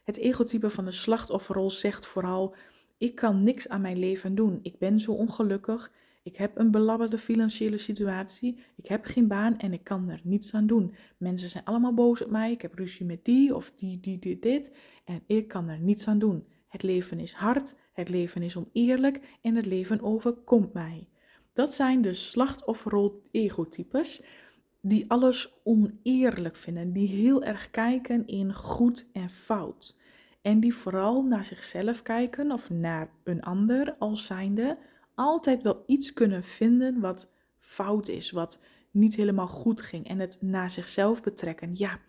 Het 0.05 0.17
egotype 0.17 0.71
van 0.71 0.85
de 0.85 0.93
slachtofferrol 0.93 1.71
zegt 1.71 2.07
vooral: 2.07 2.55
ik 2.97 3.15
kan 3.15 3.43
niks 3.43 3.69
aan 3.69 3.81
mijn 3.81 3.99
leven 3.99 4.35
doen. 4.35 4.59
Ik 4.63 4.79
ben 4.79 5.01
zo 5.01 5.13
ongelukkig. 5.13 5.93
Ik 6.29 6.37
heb 6.37 6.59
een 6.59 6.71
belabberde 6.71 7.19
financiële 7.19 7.79
situatie. 7.79 8.59
Ik 8.77 8.87
heb 8.87 9.05
geen 9.05 9.29
baan 9.29 9.59
en 9.59 9.73
ik 9.73 9.85
kan 9.85 10.09
er 10.09 10.21
niets 10.23 10.55
aan 10.55 10.67
doen. 10.67 10.95
Mensen 11.17 11.49
zijn 11.49 11.65
allemaal 11.65 11.95
boos 11.95 12.23
op 12.23 12.31
mij. 12.31 12.53
Ik 12.53 12.63
heb 12.63 12.75
ruzie 12.75 13.07
met 13.07 13.25
die 13.25 13.55
of 13.55 13.73
die, 13.77 14.01
die, 14.01 14.19
die, 14.19 14.39
dit. 14.39 14.73
En 15.05 15.23
ik 15.27 15.49
kan 15.49 15.69
er 15.69 15.79
niets 15.79 16.09
aan 16.09 16.19
doen. 16.19 16.47
Het 16.69 16.83
leven 16.83 17.19
is 17.19 17.33
hard. 17.33 17.75
Het 17.93 18.09
leven 18.09 18.43
is 18.43 18.57
oneerlijk. 18.57 19.21
En 19.43 19.55
het 19.55 19.67
leven 19.67 20.01
overkomt 20.01 20.73
mij. 20.73 21.09
Dat 21.53 21.73
zijn 21.73 22.03
de 22.03 22.15
slachtofferrol-egotypes 22.15 24.23
die 24.81 25.11
alles 25.11 25.61
oneerlijk 25.65 26.57
vinden, 26.57 26.93
die 26.93 27.09
heel 27.09 27.45
erg 27.45 27.71
kijken 27.71 28.27
in 28.27 28.55
goed 28.55 29.07
en 29.13 29.31
fout. 29.31 29.97
En 30.43 30.61
die 30.61 30.75
vooral 30.75 31.23
naar 31.23 31.45
zichzelf 31.45 32.03
kijken 32.03 32.53
of 32.53 32.71
naar 32.71 33.11
een 33.25 33.43
ander 33.43 33.97
als 33.99 34.27
zijnde 34.27 34.79
altijd 35.19 35.63
wel 35.63 35.83
iets 35.87 36.13
kunnen 36.13 36.43
vinden 36.43 37.01
wat 37.01 37.31
fout 37.59 38.09
is, 38.09 38.31
wat 38.31 38.61
niet 38.91 39.15
helemaal 39.15 39.47
goed 39.47 39.83
ging 39.83 40.09
en 40.09 40.19
het 40.19 40.39
naar 40.41 40.71
zichzelf 40.71 41.23
betrekken. 41.23 41.71
Ja, 41.75 42.01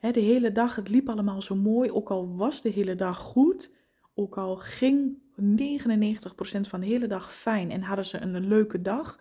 de 0.00 0.20
hele 0.20 0.52
dag, 0.52 0.76
het 0.76 0.88
liep 0.88 1.08
allemaal 1.08 1.42
zo 1.42 1.54
mooi, 1.54 1.90
ook 1.90 2.10
al 2.10 2.36
was 2.36 2.62
de 2.62 2.68
hele 2.68 2.94
dag 2.94 3.18
goed, 3.18 3.70
ook 4.14 4.38
al 4.38 4.56
ging 4.56 5.18
99% 5.40 6.60
van 6.60 6.80
de 6.80 6.86
hele 6.86 7.06
dag 7.06 7.32
fijn 7.32 7.70
en 7.70 7.82
hadden 7.82 8.06
ze 8.06 8.20
een, 8.20 8.46
leuke 8.48 8.82
dag. 8.82 9.20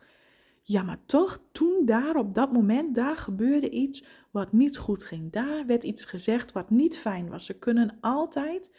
Ja, 0.61 0.83
maar 0.83 0.99
toch, 1.05 1.41
toen 1.51 1.85
daar 1.85 2.15
op 2.15 2.33
dat 2.33 2.51
moment, 2.51 2.95
daar 2.95 3.17
gebeurde 3.17 3.69
iets 3.69 4.03
wat 4.31 4.51
niet 4.51 4.77
goed 4.77 5.03
ging. 5.03 5.31
Daar 5.31 5.65
werd 5.65 5.83
iets 5.83 6.05
gezegd 6.05 6.51
wat 6.51 6.69
niet 6.69 6.97
fijn 6.97 7.29
was. 7.29 7.45
Ze 7.45 7.53
kunnen 7.53 7.97
altijd, 8.01 8.71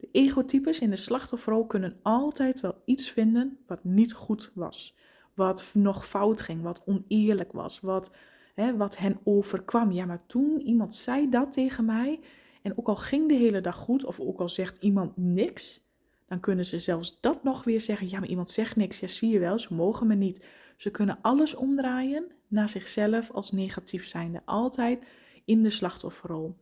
de 0.00 0.08
egotypes 0.12 0.80
in 0.80 0.90
de 0.90 0.96
slachtofferrol 0.96 1.66
kunnen 1.66 1.96
altijd 2.02 2.60
wel 2.60 2.82
iets 2.84 3.10
vinden 3.10 3.58
wat 3.66 3.84
niet 3.84 4.12
goed 4.12 4.50
was. 4.54 4.96
Wat 5.34 5.70
nog 5.74 6.06
fout 6.06 6.40
ging, 6.40 6.62
wat 6.62 6.82
oneerlijk 6.84 7.52
was, 7.52 7.80
wat, 7.80 8.10
hè, 8.54 8.76
wat 8.76 8.96
hen 8.96 9.20
overkwam. 9.24 9.92
Ja, 9.92 10.04
maar 10.04 10.26
toen 10.26 10.60
iemand 10.60 10.94
zei 10.94 11.28
dat 11.28 11.52
tegen 11.52 11.84
mij, 11.84 12.20
en 12.62 12.78
ook 12.78 12.88
al 12.88 12.96
ging 12.96 13.28
de 13.28 13.34
hele 13.34 13.60
dag 13.60 13.76
goed, 13.76 14.04
of 14.04 14.20
ook 14.20 14.40
al 14.40 14.48
zegt 14.48 14.82
iemand 14.82 15.16
niks, 15.16 15.82
dan 16.26 16.40
kunnen 16.40 16.64
ze 16.64 16.78
zelfs 16.78 17.20
dat 17.20 17.42
nog 17.42 17.64
weer 17.64 17.80
zeggen. 17.80 18.08
Ja, 18.08 18.18
maar 18.18 18.28
iemand 18.28 18.50
zegt 18.50 18.76
niks. 18.76 19.00
Ja, 19.00 19.06
zie 19.06 19.30
je 19.30 19.38
wel, 19.38 19.58
ze 19.58 19.74
mogen 19.74 20.06
me 20.06 20.14
niet. 20.14 20.44
Ze 20.76 20.90
kunnen 20.90 21.18
alles 21.22 21.54
omdraaien 21.54 22.26
naar 22.48 22.68
zichzelf 22.68 23.30
als 23.30 23.52
negatief 23.52 24.06
zijnde. 24.06 24.42
Altijd 24.44 25.04
in 25.44 25.62
de 25.62 25.70
slachtofferrol. 25.70 26.56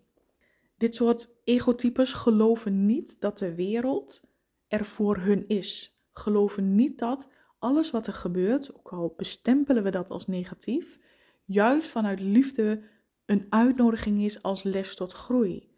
Dit 0.78 0.94
soort 0.94 1.30
egotypes 1.44 2.12
geloven 2.12 2.86
niet 2.86 3.20
dat 3.20 3.38
de 3.38 3.54
wereld 3.54 4.22
er 4.66 4.84
voor 4.84 5.16
hun 5.16 5.48
is. 5.48 5.98
Geloven 6.12 6.74
niet 6.74 6.98
dat 6.98 7.28
alles 7.58 7.90
wat 7.90 8.06
er 8.06 8.12
gebeurt, 8.12 8.74
ook 8.74 8.92
al 8.92 9.14
bestempelen 9.16 9.82
we 9.82 9.90
dat 9.90 10.10
als 10.10 10.26
negatief, 10.26 10.98
juist 11.44 11.88
vanuit 11.88 12.20
liefde 12.20 12.82
een 13.26 13.46
uitnodiging 13.48 14.24
is 14.24 14.42
als 14.42 14.62
les 14.62 14.94
tot 14.94 15.12
groei. 15.12 15.70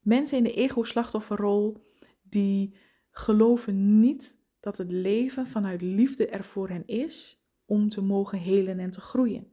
Mensen 0.00 0.36
in 0.36 0.44
de 0.44 0.52
ego-slachtofferrol 0.52 1.76
die 2.22 2.76
geloven 3.10 4.00
niet 4.00 4.36
dat 4.60 4.78
het 4.78 4.90
leven 4.90 5.46
vanuit 5.46 5.82
liefde 5.82 6.26
er 6.26 6.44
voor 6.44 6.68
hen 6.68 6.86
is 6.86 7.44
om 7.64 7.88
te 7.88 8.00
mogen 8.00 8.38
helen 8.38 8.78
en 8.78 8.90
te 8.90 9.00
groeien. 9.00 9.52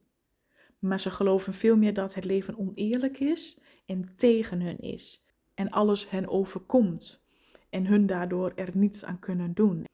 Maar 0.79 0.99
ze 0.99 1.11
geloven 1.11 1.53
veel 1.53 1.77
meer 1.77 1.93
dat 1.93 2.13
het 2.13 2.25
leven 2.25 2.57
oneerlijk 2.57 3.19
is 3.19 3.59
en 3.87 4.09
tegen 4.15 4.61
hun 4.61 4.79
is 4.79 5.23
en 5.53 5.69
alles 5.69 6.09
hen 6.09 6.27
overkomt 6.27 7.25
en 7.69 7.85
hun 7.85 8.05
daardoor 8.05 8.51
er 8.55 8.69
niets 8.73 9.05
aan 9.05 9.19
kunnen 9.19 9.53
doen. 9.53 9.85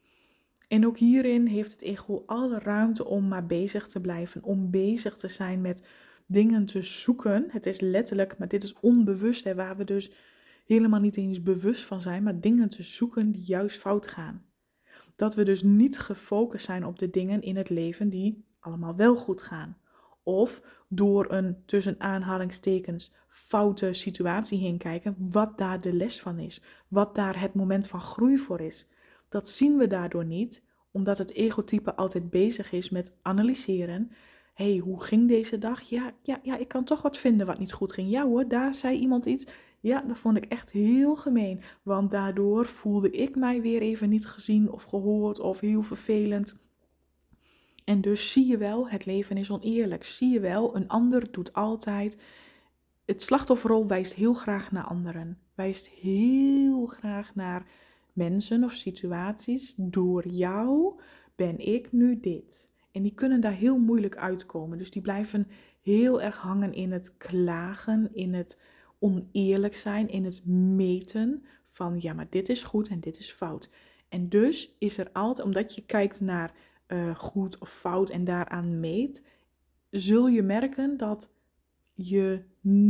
En 0.68 0.86
ook 0.86 0.98
hierin 0.98 1.46
heeft 1.46 1.72
het 1.72 1.82
ego 1.82 2.22
alle 2.26 2.58
ruimte 2.58 3.04
om 3.04 3.28
maar 3.28 3.46
bezig 3.46 3.86
te 3.86 4.00
blijven, 4.00 4.42
om 4.42 4.70
bezig 4.70 5.16
te 5.16 5.28
zijn 5.28 5.60
met 5.60 5.86
dingen 6.26 6.66
te 6.66 6.82
zoeken. 6.82 7.46
Het 7.48 7.66
is 7.66 7.80
letterlijk, 7.80 8.38
maar 8.38 8.48
dit 8.48 8.62
is 8.62 8.74
onbewust, 8.80 9.44
hè, 9.44 9.54
waar 9.54 9.76
we 9.76 9.84
dus 9.84 10.10
helemaal 10.66 11.00
niet 11.00 11.16
eens 11.16 11.42
bewust 11.42 11.84
van 11.84 12.02
zijn, 12.02 12.22
maar 12.22 12.40
dingen 12.40 12.68
te 12.68 12.82
zoeken 12.82 13.32
die 13.32 13.44
juist 13.44 13.78
fout 13.78 14.06
gaan. 14.06 14.44
Dat 15.16 15.34
we 15.34 15.44
dus 15.44 15.62
niet 15.62 15.98
gefocust 15.98 16.64
zijn 16.64 16.86
op 16.86 16.98
de 16.98 17.10
dingen 17.10 17.42
in 17.42 17.56
het 17.56 17.70
leven 17.70 18.08
die 18.08 18.44
allemaal 18.58 18.96
wel 18.96 19.16
goed 19.16 19.42
gaan. 19.42 19.78
Of 20.22 20.62
door 20.88 21.32
een 21.32 21.56
tussen 21.66 22.00
aanhalingstekens 22.00 23.12
foute 23.34 23.92
situatie 23.92 24.58
heen 24.58 24.78
kijken, 24.78 25.16
wat 25.18 25.58
daar 25.58 25.80
de 25.80 25.92
les 25.92 26.20
van 26.20 26.38
is, 26.38 26.62
wat 26.88 27.14
daar 27.14 27.40
het 27.40 27.54
moment 27.54 27.86
van 27.86 28.00
groei 28.00 28.38
voor 28.38 28.60
is. 28.60 28.86
Dat 29.28 29.48
zien 29.48 29.76
we 29.76 29.86
daardoor 29.86 30.24
niet, 30.24 30.64
omdat 30.90 31.18
het 31.18 31.32
egotype 31.32 31.96
altijd 31.96 32.30
bezig 32.30 32.72
is 32.72 32.90
met 32.90 33.12
analyseren. 33.22 34.10
Hé, 34.54 34.70
hey, 34.70 34.78
hoe 34.78 35.02
ging 35.02 35.28
deze 35.28 35.58
dag? 35.58 35.80
Ja, 35.80 36.12
ja, 36.22 36.40
ja, 36.42 36.56
ik 36.56 36.68
kan 36.68 36.84
toch 36.84 37.02
wat 37.02 37.18
vinden 37.18 37.46
wat 37.46 37.58
niet 37.58 37.72
goed 37.72 37.92
ging. 37.92 38.10
Ja 38.10 38.24
hoor, 38.24 38.48
daar 38.48 38.74
zei 38.74 38.98
iemand 38.98 39.26
iets. 39.26 39.46
Ja, 39.80 40.00
dat 40.00 40.18
vond 40.18 40.36
ik 40.36 40.44
echt 40.44 40.70
heel 40.70 41.16
gemeen, 41.16 41.60
want 41.82 42.10
daardoor 42.10 42.66
voelde 42.66 43.10
ik 43.10 43.36
mij 43.36 43.60
weer 43.60 43.80
even 43.80 44.08
niet 44.08 44.26
gezien 44.26 44.70
of 44.70 44.82
gehoord 44.82 45.40
of 45.40 45.60
heel 45.60 45.82
vervelend. 45.82 46.56
En 47.84 48.00
dus 48.00 48.32
zie 48.32 48.46
je 48.46 48.56
wel, 48.56 48.88
het 48.88 49.06
leven 49.06 49.36
is 49.36 49.50
oneerlijk. 49.50 50.04
Zie 50.04 50.32
je 50.32 50.40
wel, 50.40 50.76
een 50.76 50.88
ander 50.88 51.32
doet 51.32 51.52
altijd. 51.52 52.18
Het 53.04 53.22
slachtofferrol 53.22 53.86
wijst 53.86 54.14
heel 54.14 54.34
graag 54.34 54.72
naar 54.72 54.84
anderen. 54.84 55.38
Wijst 55.54 55.88
heel 55.88 56.86
graag 56.86 57.34
naar 57.34 57.66
mensen 58.12 58.64
of 58.64 58.72
situaties. 58.72 59.74
Door 59.76 60.28
jou 60.28 61.00
ben 61.34 61.58
ik 61.58 61.92
nu 61.92 62.20
dit. 62.20 62.68
En 62.92 63.02
die 63.02 63.14
kunnen 63.14 63.40
daar 63.40 63.52
heel 63.52 63.78
moeilijk 63.78 64.16
uitkomen. 64.16 64.78
Dus 64.78 64.90
die 64.90 65.02
blijven 65.02 65.48
heel 65.82 66.22
erg 66.22 66.36
hangen 66.36 66.72
in 66.72 66.92
het 66.92 67.16
klagen, 67.16 68.10
in 68.12 68.34
het 68.34 68.58
oneerlijk 68.98 69.76
zijn, 69.76 70.08
in 70.08 70.24
het 70.24 70.46
meten 70.46 71.44
van 71.66 72.00
ja, 72.00 72.12
maar 72.12 72.26
dit 72.30 72.48
is 72.48 72.62
goed 72.62 72.88
en 72.88 73.00
dit 73.00 73.18
is 73.18 73.32
fout. 73.32 73.70
En 74.08 74.28
dus 74.28 74.76
is 74.78 74.98
er 74.98 75.10
altijd, 75.12 75.46
omdat 75.46 75.74
je 75.74 75.84
kijkt 75.86 76.20
naar 76.20 76.52
uh, 76.88 77.14
goed 77.14 77.58
of 77.58 77.70
fout 77.70 78.10
en 78.10 78.24
daaraan 78.24 78.80
meet, 78.80 79.22
zul 79.90 80.28
je 80.28 80.42
merken 80.42 80.96
dat 80.96 81.28
je 81.94 82.42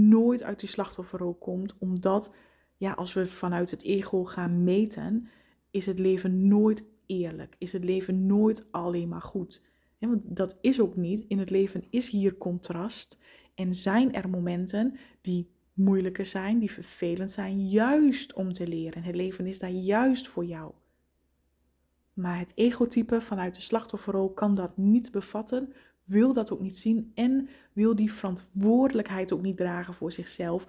nooit 0.08 0.42
uit 0.42 0.60
die 0.60 0.68
slachtofferrol 0.68 1.34
komt, 1.34 1.78
omdat 1.78 2.34
ja, 2.76 2.92
als 2.92 3.12
we 3.12 3.26
vanuit 3.26 3.70
het 3.70 3.82
ego 3.82 4.24
gaan 4.24 4.64
meten, 4.64 5.28
is 5.70 5.86
het 5.86 5.98
leven 5.98 6.48
nooit 6.48 6.84
eerlijk, 7.06 7.54
is 7.58 7.72
het 7.72 7.84
leven 7.84 8.26
nooit 8.26 8.72
alleen 8.72 9.08
maar 9.08 9.22
goed. 9.22 9.62
Ja, 9.98 10.08
want 10.08 10.36
dat 10.36 10.56
is 10.60 10.80
ook 10.80 10.96
niet. 10.96 11.24
In 11.28 11.38
het 11.38 11.50
leven 11.50 11.84
is 11.90 12.10
hier 12.10 12.36
contrast 12.36 13.18
en 13.54 13.74
zijn 13.74 14.14
er 14.14 14.28
momenten 14.28 14.96
die 15.20 15.50
moeilijker 15.72 16.26
zijn, 16.26 16.58
die 16.58 16.70
vervelend 16.70 17.30
zijn, 17.30 17.68
juist 17.68 18.32
om 18.32 18.52
te 18.52 18.66
leren. 18.66 19.02
Het 19.02 19.14
leven 19.14 19.46
is 19.46 19.58
daar 19.58 19.70
juist 19.70 20.28
voor 20.28 20.44
jou. 20.44 20.72
Maar 22.12 22.38
het 22.38 22.52
egotype 22.54 23.20
vanuit 23.20 23.54
de 23.54 23.60
slachtofferrol 23.60 24.32
kan 24.32 24.54
dat 24.54 24.76
niet 24.76 25.10
bevatten, 25.10 25.72
wil 26.04 26.32
dat 26.32 26.50
ook 26.50 26.60
niet 26.60 26.78
zien 26.78 27.10
en 27.14 27.48
wil 27.72 27.96
die 27.96 28.12
verantwoordelijkheid 28.12 29.32
ook 29.32 29.42
niet 29.42 29.56
dragen 29.56 29.94
voor 29.94 30.12
zichzelf 30.12 30.66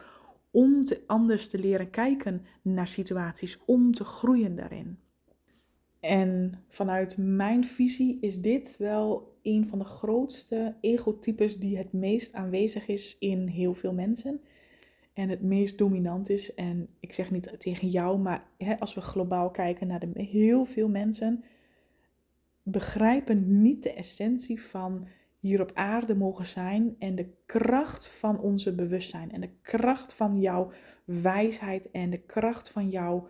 om 0.52 0.84
te 0.84 1.02
anders 1.06 1.48
te 1.48 1.60
leren 1.60 1.90
kijken 1.90 2.46
naar 2.62 2.88
situaties, 2.88 3.60
om 3.66 3.92
te 3.92 4.04
groeien 4.04 4.56
daarin. 4.56 4.98
En 6.00 6.64
vanuit 6.68 7.18
mijn 7.18 7.66
visie 7.66 8.18
is 8.22 8.42
dit 8.42 8.76
wel 8.78 9.38
een 9.42 9.68
van 9.68 9.80
de 9.80 9.86
grootste 9.86 10.76
egotypes 10.82 11.58
die 11.58 11.78
het 11.78 11.94
meest 11.94 12.34
aanwezig 12.34 12.88
is 12.88 13.18
in 13.20 13.48
heel 13.48 13.74
veel 13.74 13.94
mensen. 13.94 14.42
En 15.14 15.30
het 15.30 15.42
meest 15.42 15.78
dominant 15.78 16.30
is. 16.30 16.54
En 16.54 16.88
ik 17.00 17.14
zeg 17.14 17.32
niet 17.32 17.56
tegen 17.58 17.88
jou, 17.88 18.20
maar 18.20 18.48
hè, 18.58 18.80
als 18.80 18.94
we 18.94 19.02
globaal 19.02 19.52
kijken 19.52 19.88
naar 19.88 20.00
de, 20.00 20.22
heel 20.22 20.66
veel 20.66 20.90
mensen, 20.90 21.44
begrijpen 22.64 23.62
niet 23.62 23.84
de 23.84 23.94
essentie 23.94 24.62
van 24.62 25.08
hier 25.46 25.62
op 25.62 25.72
aarde 25.74 26.16
mogen 26.16 26.46
zijn 26.46 26.96
en 27.00 27.16
de 27.16 27.30
kracht 27.46 28.08
van 28.08 28.40
onze 28.40 28.76
bewustzijn 28.76 29.32
en 29.32 29.42
de 29.42 29.50
kracht 29.62 30.14
van 30.14 30.42
jouw 30.42 30.72
wijsheid 31.04 31.92
en 31.92 32.10
de 32.10 32.18
kracht 32.18 32.72
van 32.72 32.90
jouw 32.90 33.28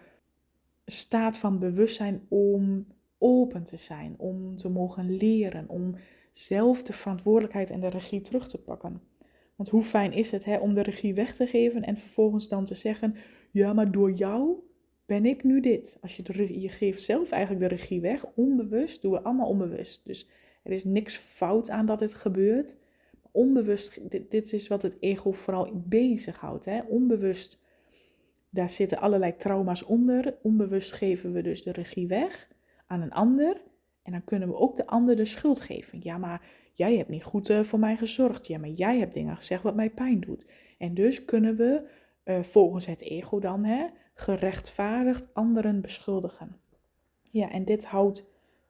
staat 0.86 1.38
van 1.38 1.60
bewustzijn 1.60 2.26
om 2.30 2.88
open 3.18 3.64
te 3.64 3.78
zijn, 3.78 4.16
om 4.18 4.58
te 4.58 4.70
mogen 4.70 5.16
leren, 5.16 5.70
om 5.70 5.96
zelf 6.32 6.84
de 6.84 6.94
verantwoordelijkheid 6.94 7.70
en 7.70 7.80
de 7.80 7.90
regie 7.90 8.22
terug 8.22 8.48
te 8.48 8.58
pakken. 8.58 9.02
Want 9.56 9.70
hoe 9.70 9.84
fijn 9.84 10.14
is 10.14 10.32
het 10.32 10.46
hè, 10.46 10.58
om 10.58 10.74
de 10.74 10.82
regie 10.82 11.14
weg 11.14 11.36
te 11.36 11.48
geven 11.48 11.84
en 11.84 11.98
vervolgens 11.98 12.48
dan 12.48 12.66
te 12.66 12.76
zeggen: 12.76 13.16
Ja, 13.52 13.74
maar 13.74 13.92
door 13.92 14.12
jou 14.12 14.56
ben 15.06 15.26
ik 15.26 15.44
nu 15.44 15.62
dit. 15.62 15.98
Als 16.02 16.16
je, 16.16 16.62
je 16.62 16.70
geeft 16.70 17.04
zelf 17.04 17.32
eigenlijk 17.32 17.70
de 17.70 17.76
regie 17.76 18.02
weg, 18.02 18.26
onbewust, 18.36 19.02
doen 19.02 19.12
we 19.12 19.22
allemaal 19.22 19.50
onbewust. 19.50 20.06
Dus 20.06 20.28
er 20.66 20.72
is 20.72 20.84
niks 20.84 21.18
fout 21.18 21.70
aan 21.70 21.86
dat 21.86 22.00
dit 22.00 22.14
gebeurt. 22.14 22.76
Onbewust, 23.32 24.00
dit, 24.30 24.54
is 24.54 24.68
wat 24.68 24.82
het 24.82 24.98
ego 25.00 25.32
vooral 25.32 25.72
bezighoudt. 25.74 26.66
Hè? 26.66 26.82
Onbewust, 26.82 27.62
daar 28.50 28.70
zitten 28.70 28.98
allerlei 28.98 29.36
trauma's 29.36 29.84
onder. 29.84 30.38
Onbewust 30.42 30.92
geven 30.92 31.34
we 31.34 31.42
dus 31.42 31.64
de 31.64 31.72
regie 31.72 32.08
weg 32.08 32.48
aan 32.88 33.02
een 33.02 33.12
ander. 33.12 33.62
En 34.04 34.12
dan 34.12 34.24
kunnen 34.24 34.48
we 34.48 34.56
ook 34.56 34.76
de 34.76 34.88
ander 34.88 35.16
de 35.16 35.26
schuld 35.26 35.60
geven. 35.60 36.00
Ja, 36.02 36.18
maar 36.18 36.42
jij 36.74 36.98
hebt 36.98 37.10
niet 37.10 37.24
goed 37.24 37.50
uh, 37.50 37.64
voor 37.64 37.80
mij 37.80 37.98
gezorgd. 37.98 38.48
Ja, 38.48 38.58
maar 38.58 38.70
jij 38.70 39.00
hebt 39.00 39.14
dingen 39.14 39.36
gezegd 39.36 39.64
wat 39.64 39.76
mij 39.76 39.90
pijn 39.90 40.20
doet. 40.20 40.46
En 40.78 40.94
dus 40.94 41.26
kunnen 41.26 41.56
we 41.56 41.82
uh, 42.26 42.44
volgens 42.44 42.86
het 42.86 43.02
ego 43.02 43.40
dan 43.40 43.64
hè, 43.64 43.86
gerechtvaardigd 44.14 45.34
anderen 45.34 45.82
beschuldigen. 45.82 46.58
Ja, 47.22 47.52
en 47.52 47.66
dit 47.66 47.86
houdt, 47.86 48.26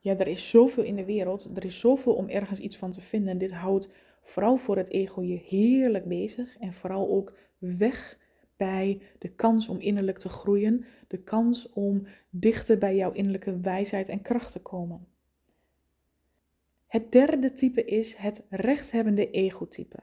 ja, 0.06 0.18
er 0.18 0.28
is 0.28 0.50
zoveel 0.50 0.84
in 0.84 0.96
de 0.96 1.06
wereld, 1.06 1.50
er 1.56 1.66
is 1.66 1.80
zoveel 1.80 2.14
om 2.14 2.30
ergens 2.30 2.60
iets 2.60 2.78
van 2.78 2.92
te 2.92 3.02
vinden. 3.02 3.38
Dit 3.38 3.52
houdt 3.52 3.90
vooral 4.22 4.58
voor 4.58 4.78
het 4.78 4.90
ego 4.90 5.24
je 5.24 5.38
heerlijk 5.48 6.06
bezig 6.06 6.58
en 6.58 6.74
vooral 6.74 7.10
ook 7.10 7.34
weg 7.58 8.18
bij 8.58 9.02
de 9.20 9.30
kans 9.30 9.68
om 9.68 9.80
innerlijk 9.80 10.18
te 10.18 10.30
groeien, 10.30 10.86
de 11.08 11.18
kans 11.18 11.70
om 11.70 12.08
dichter 12.30 12.78
bij 12.78 12.96
jouw 12.96 13.12
innerlijke 13.12 13.60
wijsheid 13.60 14.10
en 14.10 14.22
kracht 14.22 14.52
te 14.52 14.62
komen. 14.62 15.08
Het 16.88 17.12
derde 17.12 17.54
type 17.54 17.86
is 17.86 18.16
het 18.16 18.44
rechthebbende 18.50 19.30
egotype. 19.30 20.00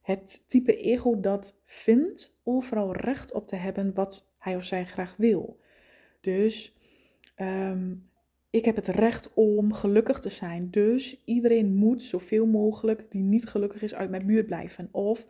Het 0.00 0.44
type 0.46 0.76
ego 0.76 1.20
dat 1.20 1.58
vindt 1.64 2.36
overal 2.42 2.92
recht 2.96 3.32
op 3.32 3.46
te 3.46 3.56
hebben 3.56 3.94
wat 3.94 4.28
hij 4.38 4.56
of 4.56 4.64
zij 4.64 4.86
graag 4.86 5.16
wil. 5.16 5.58
Dus 6.20 6.76
ehm, 7.34 7.94
ik 8.52 8.64
heb 8.64 8.76
het 8.76 8.86
recht 8.86 9.30
om 9.34 9.72
gelukkig 9.72 10.20
te 10.20 10.28
zijn. 10.28 10.70
Dus 10.70 11.22
iedereen 11.24 11.74
moet 11.74 12.02
zoveel 12.02 12.46
mogelijk 12.46 13.10
die 13.10 13.22
niet 13.22 13.46
gelukkig 13.46 13.82
is 13.82 13.94
uit 13.94 14.10
mijn 14.10 14.26
buurt 14.26 14.46
blijven. 14.46 14.88
Of 14.90 15.26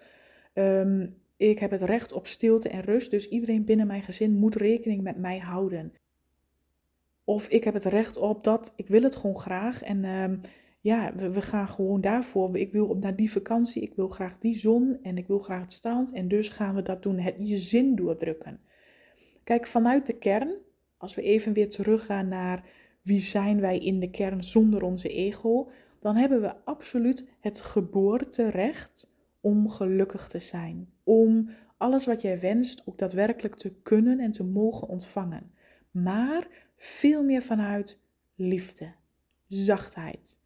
ehm, 0.53 1.07
ik 1.37 1.59
heb 1.59 1.71
het 1.71 1.83
recht 1.83 2.13
op 2.13 2.27
stilte 2.27 2.69
en 2.69 2.81
rust. 2.81 3.11
Dus 3.11 3.29
iedereen 3.29 3.65
binnen 3.65 3.87
mijn 3.87 4.03
gezin 4.03 4.33
moet 4.33 4.55
rekening 4.55 5.03
met 5.03 5.17
mij 5.17 5.39
houden. 5.39 5.93
Of 7.25 7.49
ik 7.49 7.65
heb 7.65 7.75
het 7.75 7.85
recht 7.85 8.17
op 8.17 8.45
dat, 8.45 8.73
ik 8.77 8.89
wil 8.89 9.03
het 9.03 9.17
gewoon 9.17 9.39
graag. 9.39 9.83
En 9.83 10.05
um, 10.05 10.41
ja, 10.81 11.15
we, 11.15 11.43
gaan 11.43 11.69
gewoon 11.69 12.01
daarvoor. 12.01 12.57
Ik 12.57 12.73
wil 12.73 12.97
naar 13.01 13.17
die 13.17 13.33
vakantie, 13.33 13.83
ik 13.83 13.95
wil 13.95 14.09
graag 14.09 14.39
die 14.39 14.59
zon 14.59 14.99
en 15.03 15.19
ik 15.19 15.27
wil 15.27 15.39
graag 15.39 15.61
het 15.61 15.73
strand. 15.73 16.13
En 16.13 16.29
dus 16.29 16.49
gaan 16.49 16.75
we 16.75 16.83
dat 16.83 17.03
doen, 17.03 17.19
het 17.19 17.35
je 17.39 17.57
zin 17.57 17.95
doordrukken. 17.95 18.61
Kijk, 19.45 19.67
vanuit 19.67 20.07
de 20.07 20.19
kern, 20.19 20.55
als 20.97 21.15
we 21.15 21.23
even 21.23 21.53
weer 21.53 21.69
teruggaan 21.69 22.29
naar 22.29 22.81
wie 23.03 23.21
zijn 23.21 23.61
wij 23.61 23.79
in 23.79 24.01
de 24.01 24.11
kern 24.11 24.45
zonder 24.45 24.83
onze 24.83 25.09
ego, 25.09 25.71
dan 26.01 26.17
hebben 26.17 26.41
we 26.41 26.65
absoluut 26.65 27.27
het 27.41 27.61
geboorterecht 27.61 29.11
om 29.41 29.69
gelukkig 29.69 30.29
te 30.29 30.39
zijn. 30.39 30.89
Om 31.05 31.49
alles 31.77 32.07
wat 32.07 32.23
jij 32.23 32.41
wenst 32.41 32.83
ook 32.85 32.99
daadwerkelijk 32.99 33.57
te 33.57 33.73
kunnen 33.83 34.21
en 34.21 34.31
te 34.31 34.45
mogen 34.45 34.89
ontvangen. 34.89 35.51
Maar 35.91 36.49
veel 36.77 37.23
meer 37.23 37.43
vanuit 37.43 38.01
liefde, 38.35 38.93
zachtheid. 39.49 40.39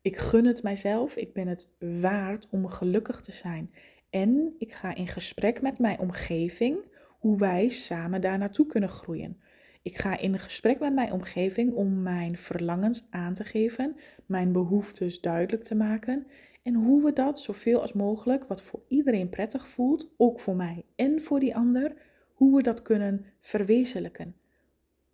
Ik 0.00 0.16
gun 0.16 0.44
het 0.44 0.62
mijzelf, 0.62 1.16
ik 1.16 1.32
ben 1.32 1.46
het 1.46 1.68
waard 2.00 2.48
om 2.50 2.66
gelukkig 2.66 3.20
te 3.20 3.32
zijn. 3.32 3.74
En 4.10 4.54
ik 4.58 4.72
ga 4.72 4.94
in 4.94 5.08
gesprek 5.08 5.62
met 5.62 5.78
mijn 5.78 5.98
omgeving 5.98 6.78
hoe 7.18 7.38
wij 7.38 7.68
samen 7.68 8.20
daar 8.20 8.38
naartoe 8.38 8.66
kunnen 8.66 8.88
groeien. 8.88 9.40
Ik 9.84 9.98
ga 9.98 10.18
in 10.18 10.38
gesprek 10.38 10.80
met 10.80 10.94
mijn 10.94 11.12
omgeving 11.12 11.74
om 11.74 12.02
mijn 12.02 12.38
verlangens 12.38 13.06
aan 13.10 13.34
te 13.34 13.44
geven, 13.44 13.96
mijn 14.26 14.52
behoeftes 14.52 15.20
duidelijk 15.20 15.62
te 15.62 15.74
maken 15.74 16.26
en 16.62 16.74
hoe 16.74 17.04
we 17.04 17.12
dat 17.12 17.38
zoveel 17.38 17.80
als 17.80 17.92
mogelijk, 17.92 18.44
wat 18.44 18.62
voor 18.62 18.80
iedereen 18.88 19.28
prettig 19.28 19.68
voelt, 19.68 20.10
ook 20.16 20.40
voor 20.40 20.56
mij 20.56 20.84
en 20.96 21.20
voor 21.20 21.40
die 21.40 21.56
ander, 21.56 21.94
hoe 22.34 22.56
we 22.56 22.62
dat 22.62 22.82
kunnen 22.82 23.24
verwezenlijken. 23.40 24.36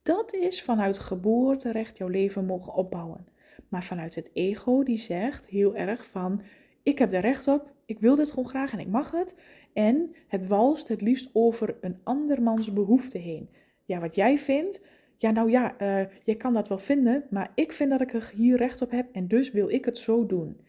Dat 0.02 0.34
is 0.34 0.62
vanuit 0.62 0.98
geboorterecht 0.98 1.98
jouw 1.98 2.08
leven 2.08 2.46
mogen 2.46 2.74
opbouwen. 2.74 3.26
Maar 3.68 3.84
vanuit 3.84 4.14
het 4.14 4.30
ego 4.32 4.82
die 4.82 4.98
zegt 4.98 5.46
heel 5.46 5.76
erg 5.76 6.06
van, 6.06 6.42
ik 6.82 6.98
heb 6.98 7.12
er 7.12 7.20
recht 7.20 7.48
op, 7.48 7.72
ik 7.86 7.98
wil 7.98 8.14
dit 8.14 8.30
gewoon 8.30 8.48
graag 8.48 8.72
en 8.72 8.78
ik 8.78 8.88
mag 8.88 9.10
het. 9.10 9.34
En 9.72 10.14
het 10.28 10.46
walst 10.46 10.88
het 10.88 11.00
liefst 11.00 11.30
over 11.32 11.76
een 11.80 12.00
andermans 12.02 12.72
behoefte 12.72 13.18
heen. 13.18 13.50
Ja, 13.90 14.00
wat 14.00 14.14
jij 14.14 14.38
vindt, 14.38 14.80
ja 15.16 15.30
nou 15.30 15.50
ja, 15.50 15.74
uh, 15.82 16.06
jij 16.24 16.34
kan 16.34 16.52
dat 16.52 16.68
wel 16.68 16.78
vinden, 16.78 17.24
maar 17.30 17.52
ik 17.54 17.72
vind 17.72 17.90
dat 17.90 18.00
ik 18.00 18.12
er 18.12 18.32
hier 18.34 18.56
recht 18.56 18.82
op 18.82 18.90
heb 18.90 19.06
en 19.12 19.28
dus 19.28 19.50
wil 19.50 19.68
ik 19.68 19.84
het 19.84 19.98
zo 19.98 20.26
doen. 20.26 20.60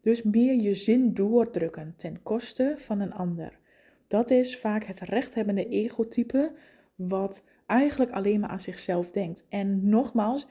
Dus 0.00 0.22
meer 0.22 0.54
je 0.54 0.74
zin 0.74 1.14
doordrukken 1.14 1.94
ten 1.96 2.22
koste 2.22 2.74
van 2.76 3.00
een 3.00 3.12
ander. 3.12 3.58
Dat 4.06 4.30
is 4.30 4.58
vaak 4.58 4.84
het 4.84 5.00
rechthebbende 5.00 5.68
egotype 5.68 6.52
wat 6.94 7.42
eigenlijk 7.66 8.10
alleen 8.10 8.40
maar 8.40 8.50
aan 8.50 8.60
zichzelf 8.60 9.10
denkt. 9.10 9.46
En 9.48 9.88
nogmaals, 9.88 10.46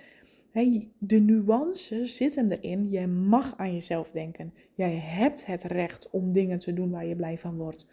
de 0.98 1.19
nuance 1.19 2.05
zit 2.05 2.36
hem 2.36 2.48
erin. 2.48 2.89
Jij 2.89 3.07
mag 3.07 3.53
aan 3.57 3.74
jezelf 3.74 4.12
denken. 4.12 4.53
Jij 4.74 4.96
hebt 4.96 5.46
het 5.46 5.63
recht 5.63 6.10
om 6.10 6.34
dingen 6.34 6.60
te 6.60 6.74
doen 6.74 6.91
waar 6.91 7.05
je 7.05 7.15
blij 7.15 7.38
van 7.38 7.57
wordt. 7.57 7.88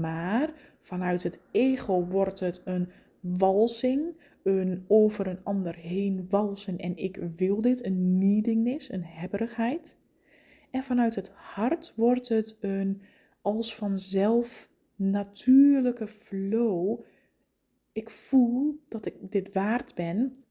Maar 0.00 0.52
vanuit 0.80 1.22
het 1.22 1.40
ego 1.50 2.06
wordt 2.06 2.40
het 2.40 2.60
een 2.64 2.88
walsing, 3.34 4.16
een 4.42 4.84
over 4.88 5.26
een 5.26 5.44
ander 5.44 5.74
heen 5.74 6.26
walsen. 6.28 6.78
En 6.78 6.96
ik 6.96 7.16
wil 7.36 7.60
dit, 7.60 7.84
een 7.84 8.18
needingness, 8.18 8.92
een 8.92 9.04
hebberigheid. 9.04 9.96
En 10.70 10.82
vanuit 10.82 11.14
het 11.14 11.28
hart 11.34 11.92
wordt 11.96 12.28
het 12.28 12.56
een 12.60 13.02
als 13.42 13.74
vanzelf 13.74 14.70
natuurlijke 14.96 16.08
flow. 16.08 17.00
Ik 17.92 18.10
voel 18.10 18.80
dat 18.88 19.06
ik 19.06 19.14
dit 19.20 19.52
waard 19.52 19.94
ben. 19.94 20.44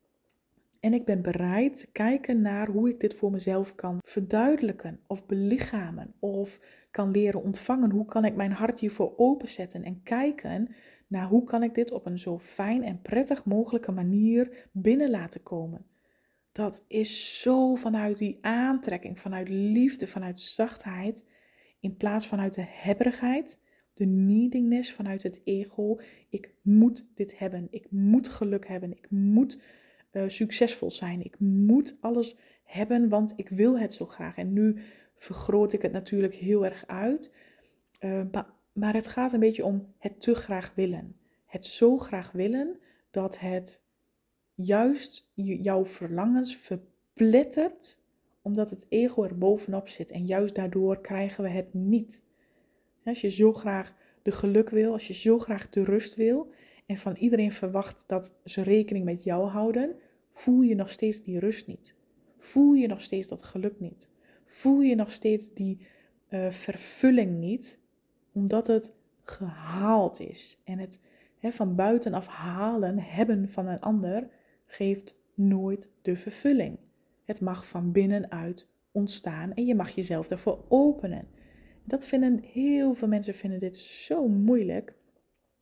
En 0.86 0.94
ik 0.94 1.06
ben 1.06 1.22
bereid 1.22 1.80
te 1.80 1.88
kijken 1.92 2.42
naar 2.42 2.68
hoe 2.68 2.90
ik 2.90 3.00
dit 3.00 3.14
voor 3.14 3.32
mezelf 3.32 3.76
kan 3.76 3.98
verduidelijken 4.02 5.00
of 5.08 5.26
belichamen. 5.26 6.14
Of 6.20 6.60
kan 6.92 7.12
leren 7.12 7.44
ontvangen. 7.44 7.92
Hoe 7.92 8.06
kan 8.06 8.26
ik 8.26 8.36
mijn 8.36 8.52
hart 8.52 8.80
hiervoor 8.80 9.14
openzetten 9.18 9.84
en 9.84 10.04
kijken 10.04 10.76
naar 11.08 11.28
hoe 11.28 11.44
kan 11.44 11.64
ik 11.64 11.76
dit 11.76 11.92
op 11.92 12.06
een 12.06 12.20
zo 12.20 12.40
fijn 12.40 12.84
en 12.84 13.02
prettig 13.02 13.46
mogelijke 13.46 13.92
manier 13.92 14.68
binnen 14.72 15.10
laten 15.10 15.44
komen. 15.44 15.86
Dat 16.52 16.86
is 16.88 17.42
zo 17.42 17.76
vanuit 17.76 18.18
die 18.18 18.38
aantrekking, 18.42 19.20
vanuit 19.20 19.50
liefde, 19.50 20.08
vanuit 20.08 20.40
zachtheid, 20.40 21.26
in 21.80 21.98
plaats 21.98 22.28
vanuit 22.28 22.54
de 22.54 22.66
hebberigheid, 22.68 23.60
de 23.94 24.06
needingness 24.06 24.94
vanuit 24.94 25.24
het 25.24 25.42
ego. 25.44 26.00
Ik 26.30 26.54
moet 26.62 27.06
dit 27.14 27.40
hebben, 27.40 27.68
ik 27.70 27.92
moet 27.92 28.28
geluk 28.28 28.68
hebben, 28.68 28.92
ik 28.92 29.10
moet 29.10 29.58
uh, 30.16 30.24
succesvol 30.28 30.92
zijn, 30.92 31.26
ik 31.26 31.40
moet 31.40 31.96
alles 32.00 32.36
hebben, 32.64 33.10
want 33.10 33.34
ik 33.36 33.50
wil 33.50 33.80
het 33.80 33.94
zo 33.94 34.06
graag. 34.06 34.38
En 34.38 34.54
nu 34.54 34.82
vergroot 35.18 35.74
ik 35.74 35.82
het 35.82 35.92
natuurlijk 35.92 36.36
heel 36.36 36.66
erg 36.66 36.88
uit, 36.88 37.32
maar, 38.32 38.50
maar 38.74 38.94
het 38.94 39.08
gaat 39.08 39.34
een 39.34 39.40
beetje 39.40 39.66
om 39.66 39.94
het 39.98 40.22
te 40.22 40.36
graag 40.36 40.72
willen. 40.76 41.16
Het 41.46 41.66
zo 41.66 41.98
graag 41.98 42.32
willen 42.32 42.80
dat 43.12 43.40
het 43.40 43.82
juist 44.56 45.32
jouw 45.36 45.86
verlangens 45.86 46.56
verplettert, 46.56 48.00
omdat 48.42 48.70
het 48.70 48.86
ego 48.90 49.24
er 49.24 49.38
bovenop 49.38 49.88
zit. 49.88 50.12
En 50.12 50.26
juist 50.26 50.56
daardoor 50.56 51.02
krijgen 51.02 51.44
we 51.44 51.50
het 51.50 51.74
niet. 51.74 52.22
Als 53.06 53.22
je 53.22 53.30
zo 53.30 53.54
graag 53.54 53.96
de 54.22 54.32
geluk 54.32 54.70
wil, 54.70 54.92
als 54.92 55.08
je 55.08 55.14
zo 55.14 55.40
graag 55.40 55.70
de 55.70 55.84
rust 55.84 56.16
wil 56.16 56.52
en 56.86 56.98
van 56.98 57.16
iedereen 57.16 57.52
verwacht 57.52 58.04
dat 58.08 58.36
ze 58.44 58.62
rekening 58.62 59.06
met 59.06 59.24
jou 59.24 59.48
houden, 59.48 59.96
voel 60.36 60.62
je 60.62 60.76
nog 60.76 60.90
steeds 60.90 61.22
die 61.22 61.40
rust 61.40 61.68
niet. 61.68 61.96
Voel 62.38 62.74
je 62.74 62.88
nog 62.88 63.02
steeds 63.02 63.28
dat 63.28 63.44
geluk 63.44 63.80
niet. 63.80 64.10
Voel 64.46 64.82
je 64.82 64.96
nog 64.96 65.12
steeds 65.12 65.54
die 65.54 65.88
uh, 66.30 66.52
vervulling 66.52 67.40
niet, 67.40 67.80
omdat 68.32 68.68
het 68.68 68.94
gehaald 69.24 70.20
is. 70.20 70.60
En 70.64 70.80
het 70.80 71.00
hè, 71.40 71.52
van 71.52 71.76
buitenaf 71.76 72.28
halen, 72.28 73.00
hebben 73.00 73.50
van 73.50 73.68
een 73.68 73.80
ander, 73.80 74.30
geeft 74.66 75.16
nooit 75.34 75.90
de 76.02 76.16
vervulling. 76.16 76.78
Het 77.26 77.42
mag 77.42 77.68
van 77.68 77.92
binnenuit 77.92 78.68
ontstaan 78.92 79.54
en 79.54 79.66
je 79.66 79.76
mag 79.76 79.90
jezelf 79.90 80.28
daarvoor 80.28 80.66
openen. 80.68 81.28
Dat 81.84 82.08
vinden 82.08 82.40
heel 82.40 82.94
veel 82.94 83.08
mensen 83.08 83.34
vinden 83.34 83.60
dit 83.60 83.78
zo 83.78 84.28
moeilijk. 84.28 84.94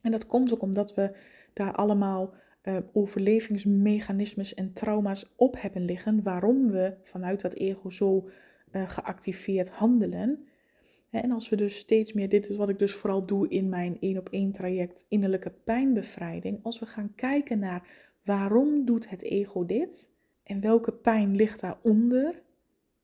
En 0.02 0.12
dat 0.12 0.26
komt 0.26 0.54
ook 0.54 0.62
omdat 0.62 0.95
we 0.95 1.15
daar 1.54 1.74
allemaal 1.74 2.34
uh, 2.63 2.78
overlevingsmechanismes 2.93 4.54
en 4.54 4.73
trauma's 4.73 5.34
op 5.36 5.62
hebben 5.62 5.86
liggen, 5.86 6.23
waarom 6.23 6.71
we 6.71 6.93
vanuit 7.04 7.41
dat 7.41 7.54
ego 7.54 7.89
zo 7.89 8.30
uh, 8.71 8.89
geactiveerd 8.89 9.69
handelen. 9.69 10.47
En 11.10 11.32
als 11.32 11.49
we 11.49 11.56
dus 11.56 11.78
steeds 11.78 12.13
meer, 12.13 12.30
dit 12.30 12.49
is 12.49 12.56
wat 12.56 12.69
ik 12.69 12.80
dus 12.80 12.93
vooral 12.93 13.26
doe 13.26 13.47
in 13.47 13.69
mijn 13.69 13.97
één 13.99 14.17
op 14.17 14.30
één 14.30 14.52
traject 14.52 15.06
innerlijke 15.08 15.52
pijnbevrijding, 15.63 16.60
als 16.63 16.80
we 16.80 16.86
gaan 16.86 17.15
kijken 17.15 17.60
naar 17.60 17.88
waarom 18.23 18.86
doet 18.86 19.10
het 19.10 19.21
ego 19.21 19.65
dit 19.65 20.10
en 20.43 20.62
welke 20.62 20.91
pijn 20.91 21.36
ligt 21.36 21.60
daaronder, 21.60 22.41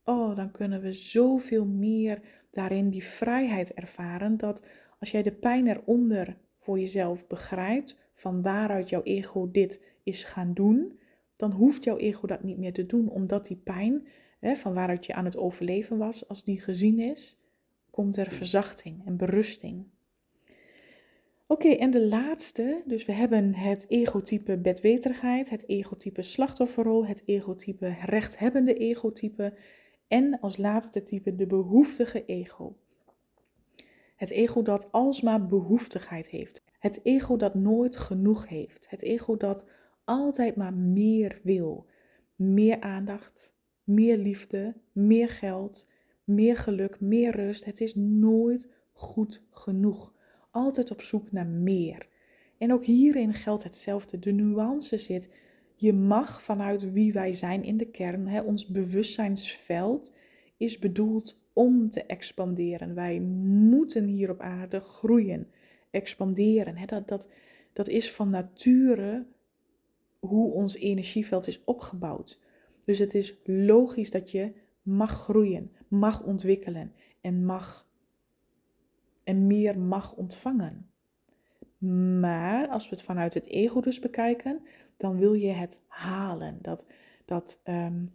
oh, 0.04 0.36
dan 0.36 0.52
kunnen 0.52 0.82
we 0.82 0.94
zoveel 0.94 1.66
meer 1.66 2.22
daarin 2.52 2.90
die 2.90 3.04
vrijheid 3.04 3.74
ervaren 3.74 4.38
dat 4.38 4.64
als 5.00 5.12
jij 5.12 5.24
de 5.24 5.32
pijn 5.32 5.68
eronder 5.68 6.38
voor 6.60 6.80
jezelf 6.80 7.28
begrijpt, 7.28 7.98
van 8.20 8.42
waaruit 8.42 8.90
jouw 8.90 9.04
ego 9.04 9.52
dit 9.52 9.82
is 10.04 10.24
gaan 10.24 10.54
doen, 10.54 11.00
dan 11.36 11.52
hoeft 11.52 11.84
jouw 11.84 11.98
ego 11.98 12.28
dat 12.28 12.44
niet 12.44 12.58
meer 12.58 12.74
te 12.74 12.86
doen, 12.86 13.10
omdat 13.10 13.48
die 13.48 13.58
pijn, 13.64 14.08
hè, 14.40 14.56
van 14.56 14.74
waaruit 14.74 15.06
je 15.06 15.14
aan 15.14 15.26
het 15.26 15.38
overleven 15.38 15.98
was, 15.98 16.28
als 16.28 16.44
die 16.44 16.62
gezien 16.62 17.00
is, 17.00 17.38
komt 17.90 18.18
er 18.18 18.32
verzachting 18.32 19.06
en 19.06 19.18
berusting. 19.18 19.86
Oké, 21.48 21.70
en 21.70 21.92
de 21.92 22.08
laatste, 22.08 22.82
dus 22.86 23.06
we 23.06 23.12
hebben 23.12 23.56
het 23.56 23.86
egotype 23.88 24.58
bedweterigheid, 24.58 25.50
het 25.50 25.68
egotype 25.68 26.22
slachtofferrol, 26.22 27.06
het 27.06 27.22
egotype 27.26 27.96
rechthebbende 28.06 28.74
egotype 28.74 29.54
en 30.08 30.40
als 30.40 30.58
laatste 30.58 31.04
type 31.04 31.36
de 31.36 31.46
behoeftige 31.46 32.26
ego. 32.26 32.76
Het 34.16 34.30
ego 34.30 34.62
dat 34.62 34.92
alsmaar 34.92 35.46
behoeftigheid 35.46 36.30
heeft. 36.30 36.64
Het 36.80 37.00
ego 37.04 37.38
dat 37.38 37.56
nooit 37.56 37.98
genoeg 37.98 38.48
heeft. 38.48 38.90
Het 38.90 39.02
ego 39.02 39.38
dat 39.38 39.66
altijd 40.04 40.56
maar 40.56 40.74
meer 40.74 41.40
wil. 41.44 41.86
Meer 42.36 42.82
aandacht, 42.82 43.54
meer 43.84 44.18
liefde, 44.18 44.76
meer 44.92 45.30
geld, 45.30 45.88
meer 46.24 46.58
geluk, 46.58 47.00
meer 47.00 47.36
rust. 47.36 47.66
Het 47.66 47.82
is 47.82 47.96
nooit 47.96 48.72
goed 48.92 49.44
genoeg. 49.50 50.14
Altijd 50.52 50.92
op 50.92 51.02
zoek 51.02 51.32
naar 51.32 51.48
meer. 51.48 52.08
En 52.58 52.74
ook 52.74 52.86
hierin 52.86 53.34
geldt 53.34 53.64
hetzelfde. 53.64 54.20
De 54.20 54.32
nuance 54.32 54.98
zit. 54.98 55.30
Je 55.76 55.94
mag 55.94 56.44
vanuit 56.44 56.92
wie 56.92 57.14
wij 57.14 57.34
zijn 57.34 57.64
in 57.64 57.78
de 57.78 57.86
kern, 57.86 58.28
hè, 58.28 58.42
ons 58.42 58.68
bewustzijnsveld 58.68 60.14
is 60.58 60.80
bedoeld 60.80 61.42
om 61.54 61.90
te 61.90 62.04
expanderen. 62.04 62.96
Wij 62.96 63.20
moeten 63.20 64.06
hier 64.06 64.30
op 64.30 64.40
aarde 64.40 64.80
groeien, 64.80 65.48
expanderen. 65.90 66.78
Hè. 66.78 66.86
Dat, 66.86 67.08
dat, 67.08 67.28
dat 67.74 67.88
is 67.88 68.12
van 68.12 68.30
nature 68.30 69.26
hoe 70.20 70.54
ons 70.54 70.76
energieveld 70.76 71.48
is 71.48 71.64
opgebouwd. 71.64 72.40
Dus 72.86 73.00
het 73.00 73.14
is 73.14 73.36
logisch 73.44 74.12
dat 74.12 74.32
je 74.32 74.54
mag 74.82 75.12
groeien, 75.12 75.72
mag 75.88 76.24
ontwikkelen 76.24 76.94
en 77.22 77.46
mag 77.46 77.88
en 79.24 79.48
meer 79.48 79.80
mag 79.80 80.16
ontvangen. 80.16 80.90
Maar 82.20 82.68
als 82.68 82.90
we 82.90 82.96
het 82.96 83.06
vanuit 83.06 83.34
het 83.34 83.48
ego 83.48 83.82
dus 83.82 84.00
bekijken, 84.00 84.62
dan 84.98 85.18
wil 85.18 85.34
je 85.34 85.52
het 85.52 85.80
halen. 85.88 86.58
Dat, 86.62 86.86
dat 87.26 87.60
ehm, 87.64 88.06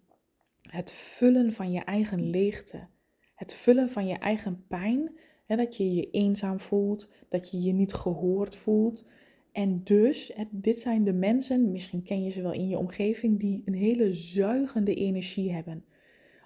het 0.62 0.92
vullen 0.92 1.52
van 1.52 1.72
je 1.72 1.80
eigen 1.80 2.30
leegte, 2.30 2.86
het 3.34 3.54
vullen 3.54 3.88
van 3.88 4.06
je 4.06 4.18
eigen 4.18 4.66
pijn, 4.66 5.18
dat 5.46 5.76
je 5.76 5.94
je 5.94 6.10
eenzaam 6.10 6.58
voelt, 6.58 7.08
dat 7.28 7.50
je 7.50 7.62
je 7.62 7.72
niet 7.72 7.92
gehoord 7.92 8.56
voelt. 8.56 9.04
En 9.52 9.80
dus, 9.84 10.32
dit 10.50 10.78
zijn 10.78 11.04
de 11.04 11.12
mensen, 11.12 11.72
misschien 11.72 12.02
ken 12.02 12.22
je 12.22 12.30
ze 12.30 12.42
wel 12.42 12.52
in 12.52 12.68
je 12.68 12.78
omgeving, 12.78 13.40
die 13.40 13.62
een 13.64 13.74
hele 13.74 14.14
zuigende 14.14 14.94
energie 14.94 15.52
hebben. 15.52 15.84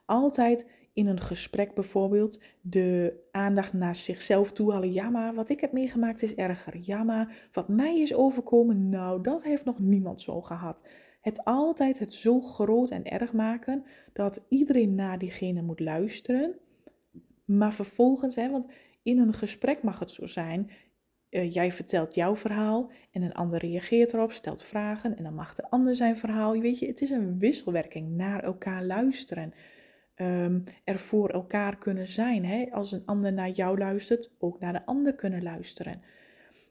Altijd 0.07 0.67
in 0.93 1.07
een 1.07 1.21
gesprek 1.21 1.75
bijvoorbeeld 1.75 2.41
de 2.61 3.21
aandacht 3.31 3.73
naar 3.73 3.97
zichzelf 3.97 4.53
toe 4.53 4.73
halen. 4.73 4.93
Ja, 4.93 5.11
maar 5.11 5.35
wat 5.35 5.51
ik 5.51 5.61
heb 5.61 5.73
meegemaakt 5.73 6.23
is 6.23 6.35
erger. 6.35 6.79
Ja, 6.81 7.03
maar 7.03 7.49
wat 7.53 7.69
mij 7.69 8.01
is 8.01 8.15
overkomen, 8.15 8.89
nou, 8.89 9.23
dat 9.23 9.43
heeft 9.43 9.65
nog 9.65 9.79
niemand 9.79 10.21
zo 10.21 10.41
gehad. 10.41 10.83
Het 11.21 11.45
altijd 11.45 11.99
het 11.99 12.15
zo 12.15 12.41
groot 12.41 12.91
en 12.91 13.05
erg 13.05 13.33
maken 13.33 13.85
dat 14.13 14.45
iedereen 14.49 14.95
naar 14.95 15.19
diegene 15.19 15.63
moet 15.63 15.81
luisteren. 15.81 16.55
Maar 17.45 17.75
vervolgens, 17.75 18.35
hè, 18.35 18.51
want 18.51 18.67
in 19.09 19.19
een 19.19 19.35
gesprek 19.35 19.83
mag 19.83 19.99
het 19.99 20.11
zo 20.11 20.27
zijn, 20.27 20.71
eh, 21.29 21.53
jij 21.53 21.73
vertelt 21.73 22.15
jouw 22.15 22.37
verhaal 22.37 22.91
en 23.13 23.23
een 23.23 23.35
ander 23.35 23.59
reageert 23.59 24.13
erop, 24.13 24.33
stelt 24.33 24.63
vragen 24.63 25.17
en 25.17 25.23
dan 25.23 25.35
mag 25.35 25.55
de 25.55 25.71
ander 25.71 25.95
zijn 25.95 26.17
verhaal. 26.17 26.55
Je 26.55 26.61
weet 26.61 26.79
je, 26.79 26.87
het 26.87 27.01
is 27.01 27.11
een 27.11 27.39
wisselwerking, 27.39 28.17
naar 28.17 28.43
elkaar 28.43 28.85
luisteren. 28.85 29.53
Um, 30.21 30.65
er 30.85 30.99
voor 30.99 31.29
elkaar 31.29 31.79
kunnen 31.79 32.09
zijn. 32.09 32.45
Hè? 32.45 32.67
Als 32.71 32.93
een 32.93 33.03
ander 33.05 33.33
naar 33.33 33.51
jou 33.51 33.79
luistert, 33.79 34.31
ook 34.39 34.61
naar 34.61 34.73
de 34.73 34.87
ander 34.87 35.15
kunnen 35.15 35.43
luisteren. 35.43 36.03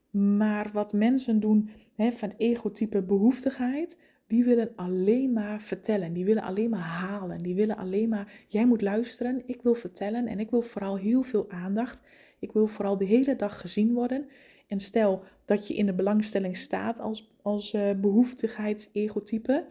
Maar 0.10 0.70
wat 0.74 0.94
mensen 0.94 1.40
doen 1.40 1.70
hè, 1.96 2.12
van 2.12 2.34
egotype 2.38 3.02
behoeftigheid, 3.02 3.98
die 4.28 4.44
willen 4.44 4.72
alleen 4.76 5.34
maar 5.34 5.62
vertellen. 5.62 6.14
Die 6.14 6.26
willen 6.26 6.44
alleen 6.44 6.70
maar 6.70 6.80
halen. 6.80 7.38
Die 7.38 7.56
willen 7.56 7.78
alleen 7.78 8.10
maar, 8.10 8.46
jij 8.48 8.66
moet 8.66 8.82
luisteren, 8.82 9.44
ik 9.46 9.62
wil 9.62 9.76
vertellen 9.76 10.28
en 10.28 10.40
ik 10.40 10.50
wil 10.50 10.62
vooral 10.62 10.98
heel 10.98 11.24
veel 11.24 11.50
aandacht. 11.50 12.02
Ik 12.40 12.52
wil 12.52 12.68
vooral 12.68 12.98
de 12.98 13.06
hele 13.06 13.36
dag 13.36 13.60
gezien 13.60 13.94
worden. 13.94 14.28
En 14.68 14.80
stel 14.80 15.24
dat 15.46 15.68
je 15.68 15.74
in 15.74 15.86
de 15.86 15.94
belangstelling 15.94 16.58
staat 16.58 17.00
als, 17.00 17.32
als 17.42 17.74
uh, 17.74 17.92
behoeftigheids-egotype. 17.92 19.66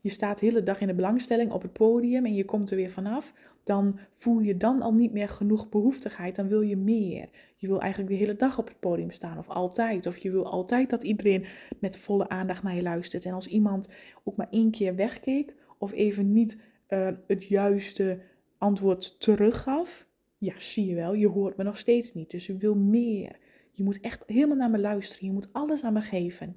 Je 0.00 0.08
staat 0.08 0.38
de 0.40 0.46
hele 0.46 0.62
dag 0.62 0.80
in 0.80 0.86
de 0.86 0.94
belangstelling 0.94 1.52
op 1.52 1.62
het 1.62 1.72
podium 1.72 2.26
en 2.26 2.34
je 2.34 2.44
komt 2.44 2.70
er 2.70 2.76
weer 2.76 2.90
vanaf. 2.90 3.32
Dan 3.64 3.98
voel 4.12 4.40
je 4.40 4.56
dan 4.56 4.82
al 4.82 4.92
niet 4.92 5.12
meer 5.12 5.28
genoeg 5.28 5.68
behoeftigheid. 5.68 6.36
Dan 6.36 6.48
wil 6.48 6.60
je 6.60 6.76
meer. 6.76 7.28
Je 7.56 7.66
wil 7.66 7.80
eigenlijk 7.80 8.12
de 8.12 8.18
hele 8.18 8.36
dag 8.36 8.58
op 8.58 8.68
het 8.68 8.80
podium 8.80 9.10
staan 9.10 9.38
of 9.38 9.48
altijd. 9.48 10.06
Of 10.06 10.16
je 10.16 10.30
wil 10.30 10.50
altijd 10.50 10.90
dat 10.90 11.02
iedereen 11.02 11.46
met 11.78 11.98
volle 11.98 12.28
aandacht 12.28 12.62
naar 12.62 12.74
je 12.74 12.82
luistert. 12.82 13.24
En 13.24 13.32
als 13.32 13.46
iemand 13.46 13.88
ook 14.24 14.36
maar 14.36 14.48
één 14.50 14.70
keer 14.70 14.94
wegkeek 14.94 15.54
of 15.78 15.92
even 15.92 16.32
niet 16.32 16.56
uh, 16.88 17.08
het 17.26 17.44
juiste 17.44 18.20
antwoord 18.58 19.20
teruggaf, 19.20 20.06
ja, 20.40 20.54
zie 20.56 20.86
je 20.86 20.94
wel, 20.94 21.14
je 21.14 21.28
hoort 21.28 21.56
me 21.56 21.64
nog 21.64 21.78
steeds 21.78 22.12
niet. 22.12 22.30
Dus 22.30 22.46
je 22.46 22.56
wil 22.56 22.74
meer. 22.74 23.38
Je 23.72 23.82
moet 23.82 24.00
echt 24.00 24.22
helemaal 24.26 24.56
naar 24.56 24.70
me 24.70 24.78
luisteren. 24.78 25.26
Je 25.26 25.32
moet 25.32 25.52
alles 25.52 25.82
aan 25.82 25.92
me 25.92 26.00
geven. 26.00 26.56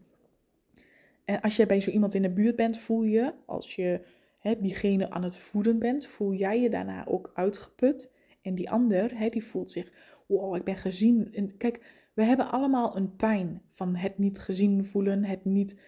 En 1.25 1.41
als 1.41 1.55
je 1.55 1.65
bij 1.65 1.79
zo 1.79 1.89
iemand 1.89 2.13
in 2.13 2.21
de 2.21 2.29
buurt 2.29 2.55
bent, 2.55 2.77
voel 2.77 3.03
je, 3.03 3.33
als 3.45 3.75
je 3.75 4.01
hè, 4.39 4.61
diegene 4.61 5.09
aan 5.09 5.23
het 5.23 5.37
voeden 5.37 5.79
bent, 5.79 6.05
voel 6.05 6.33
jij 6.33 6.61
je 6.61 6.69
daarna 6.69 7.07
ook 7.07 7.31
uitgeput. 7.33 8.11
En 8.41 8.55
die 8.55 8.69
ander, 8.69 9.17
hè, 9.17 9.29
die 9.29 9.43
voelt 9.43 9.71
zich, 9.71 9.91
wow, 10.25 10.55
ik 10.55 10.63
ben 10.63 10.77
gezien. 10.77 11.33
En 11.33 11.57
kijk, 11.57 12.07
we 12.13 12.23
hebben 12.23 12.51
allemaal 12.51 12.97
een 12.97 13.15
pijn 13.15 13.61
van 13.71 13.95
het 13.95 14.17
niet 14.17 14.39
gezien 14.39 14.85
voelen, 14.85 15.23
het 15.23 15.45
niet 15.45 15.79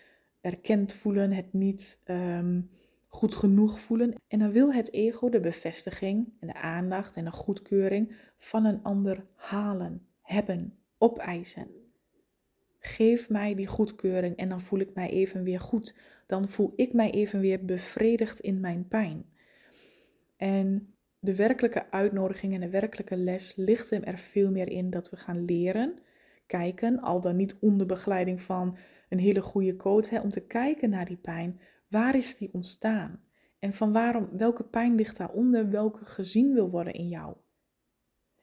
erkend 0.41 0.93
voelen, 0.93 1.31
het 1.31 1.53
niet 1.53 2.01
ehm, 2.03 2.61
goed 3.15 3.35
genoeg 3.35 3.79
voelen. 3.79 4.13
En 4.27 4.39
dan 4.39 4.51
wil 4.51 4.73
het 4.73 4.93
ego 4.93 5.29
de 5.29 5.39
bevestiging 5.39 6.33
en 6.39 6.47
de 6.47 6.53
aandacht 6.53 7.15
en 7.15 7.25
de 7.25 7.31
goedkeuring 7.31 8.15
van 8.37 8.65
een 8.65 8.83
ander 8.83 9.25
halen, 9.35 10.07
hebben, 10.21 10.73
opeisen. 10.97 11.67
Geef 12.79 13.29
mij 13.29 13.55
die 13.55 13.67
goedkeuring 13.67 14.35
en 14.35 14.49
dan 14.49 14.61
voel 14.61 14.79
ik 14.79 14.93
mij 14.93 15.09
even 15.09 15.43
weer 15.43 15.59
goed. 15.59 15.95
Dan 16.27 16.47
voel 16.47 16.73
ik 16.75 16.93
mij 16.93 17.11
even 17.11 17.39
weer 17.39 17.65
bevredigd 17.65 18.39
in 18.39 18.59
mijn 18.59 18.87
pijn. 18.87 19.25
En 20.37 20.93
de 21.19 21.35
werkelijke 21.35 21.91
uitnodiging 21.91 22.53
en 22.53 22.59
de 22.59 22.69
werkelijke 22.69 23.17
les 23.17 23.55
ligt 23.55 23.89
hem 23.89 24.03
er 24.03 24.17
veel 24.17 24.51
meer 24.51 24.69
in 24.69 24.89
dat 24.89 25.09
we 25.09 25.17
gaan 25.17 25.45
leren, 25.45 25.99
kijken, 26.45 26.99
al 26.99 27.21
dan 27.21 27.35
niet 27.35 27.55
onder 27.59 27.85
begeleiding 27.85 28.41
van 28.41 28.77
een 29.09 29.19
hele 29.19 29.41
goede 29.41 29.75
coach, 29.75 30.09
hè, 30.09 30.19
om 30.19 30.29
te 30.29 30.45
kijken 30.45 30.89
naar 30.89 31.05
die 31.05 31.17
pijn. 31.17 31.59
Waar 31.95 32.15
is 32.15 32.37
die 32.37 32.49
ontstaan? 32.51 33.19
En 33.59 33.73
van 33.73 33.91
waarom, 33.91 34.29
welke 34.31 34.63
pijn 34.63 34.95
ligt 34.95 35.17
daaronder, 35.17 35.69
welke 35.69 36.05
gezien 36.05 36.53
wil 36.53 36.69
worden 36.69 36.93
in 36.93 37.07
jou? 37.07 37.35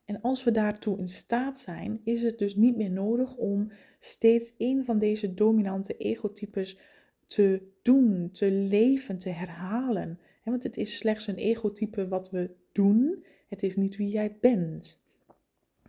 En 0.05 0.21
als 0.21 0.45
we 0.45 0.51
daartoe 0.51 0.99
in 0.99 1.09
staat 1.09 1.59
zijn, 1.59 2.01
is 2.05 2.23
het 2.23 2.39
dus 2.39 2.57
niet 2.57 2.77
meer 2.77 2.91
nodig 2.91 3.37
om 3.37 3.73
steeds 3.99 4.53
een 4.59 4.85
van 4.85 4.99
deze 4.99 5.35
dominante 5.35 5.97
egotypes 5.97 6.79
te 7.27 7.63
doen, 7.83 8.31
te 8.31 8.51
leven, 8.51 9.19
te 9.19 9.31
herhalen. 9.31 10.19
Want 10.45 10.63
het 10.63 10.77
is 10.77 10.99
slechts 10.99 11.27
een 11.27 11.37
egotype 11.37 12.09
wat 12.09 12.31
we 12.31 12.51
doen, 12.73 13.25
het 13.49 13.63
is 13.63 13.77
niet 13.77 13.97
wie 13.97 14.09
jij 14.09 14.37
bent. 14.41 15.03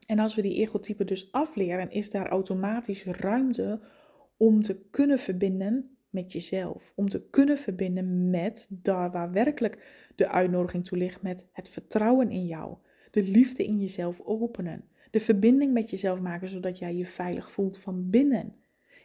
En 0.05 0.19
als 0.19 0.35
we 0.35 0.41
die 0.41 0.61
egotype 0.61 1.03
dus 1.03 1.31
afleren, 1.31 1.91
is 1.91 2.09
daar 2.09 2.27
automatisch 2.27 3.03
ruimte 3.03 3.79
om 4.37 4.61
te 4.61 4.79
kunnen 4.91 5.19
verbinden 5.19 5.92
met 6.13 6.31
jezelf. 6.31 6.93
Om 6.95 7.09
te 7.09 7.29
kunnen 7.29 7.57
verbinden 7.57 8.29
met 8.29 8.67
daar 8.69 9.11
waar 9.11 9.31
werkelijk 9.31 10.07
de 10.15 10.29
uitnodiging 10.29 10.85
toe 10.85 10.97
ligt, 10.97 11.21
met 11.21 11.47
het 11.51 11.69
vertrouwen 11.69 12.31
in 12.31 12.45
jou 12.45 12.77
de 13.13 13.23
liefde 13.23 13.65
in 13.65 13.79
jezelf 13.79 14.21
openen. 14.21 14.83
De 15.11 15.19
verbinding 15.19 15.73
met 15.73 15.89
jezelf 15.89 16.19
maken 16.19 16.49
zodat 16.49 16.77
jij 16.77 16.95
je 16.95 17.05
veilig 17.05 17.51
voelt 17.51 17.77
van 17.77 18.09
binnen. 18.09 18.55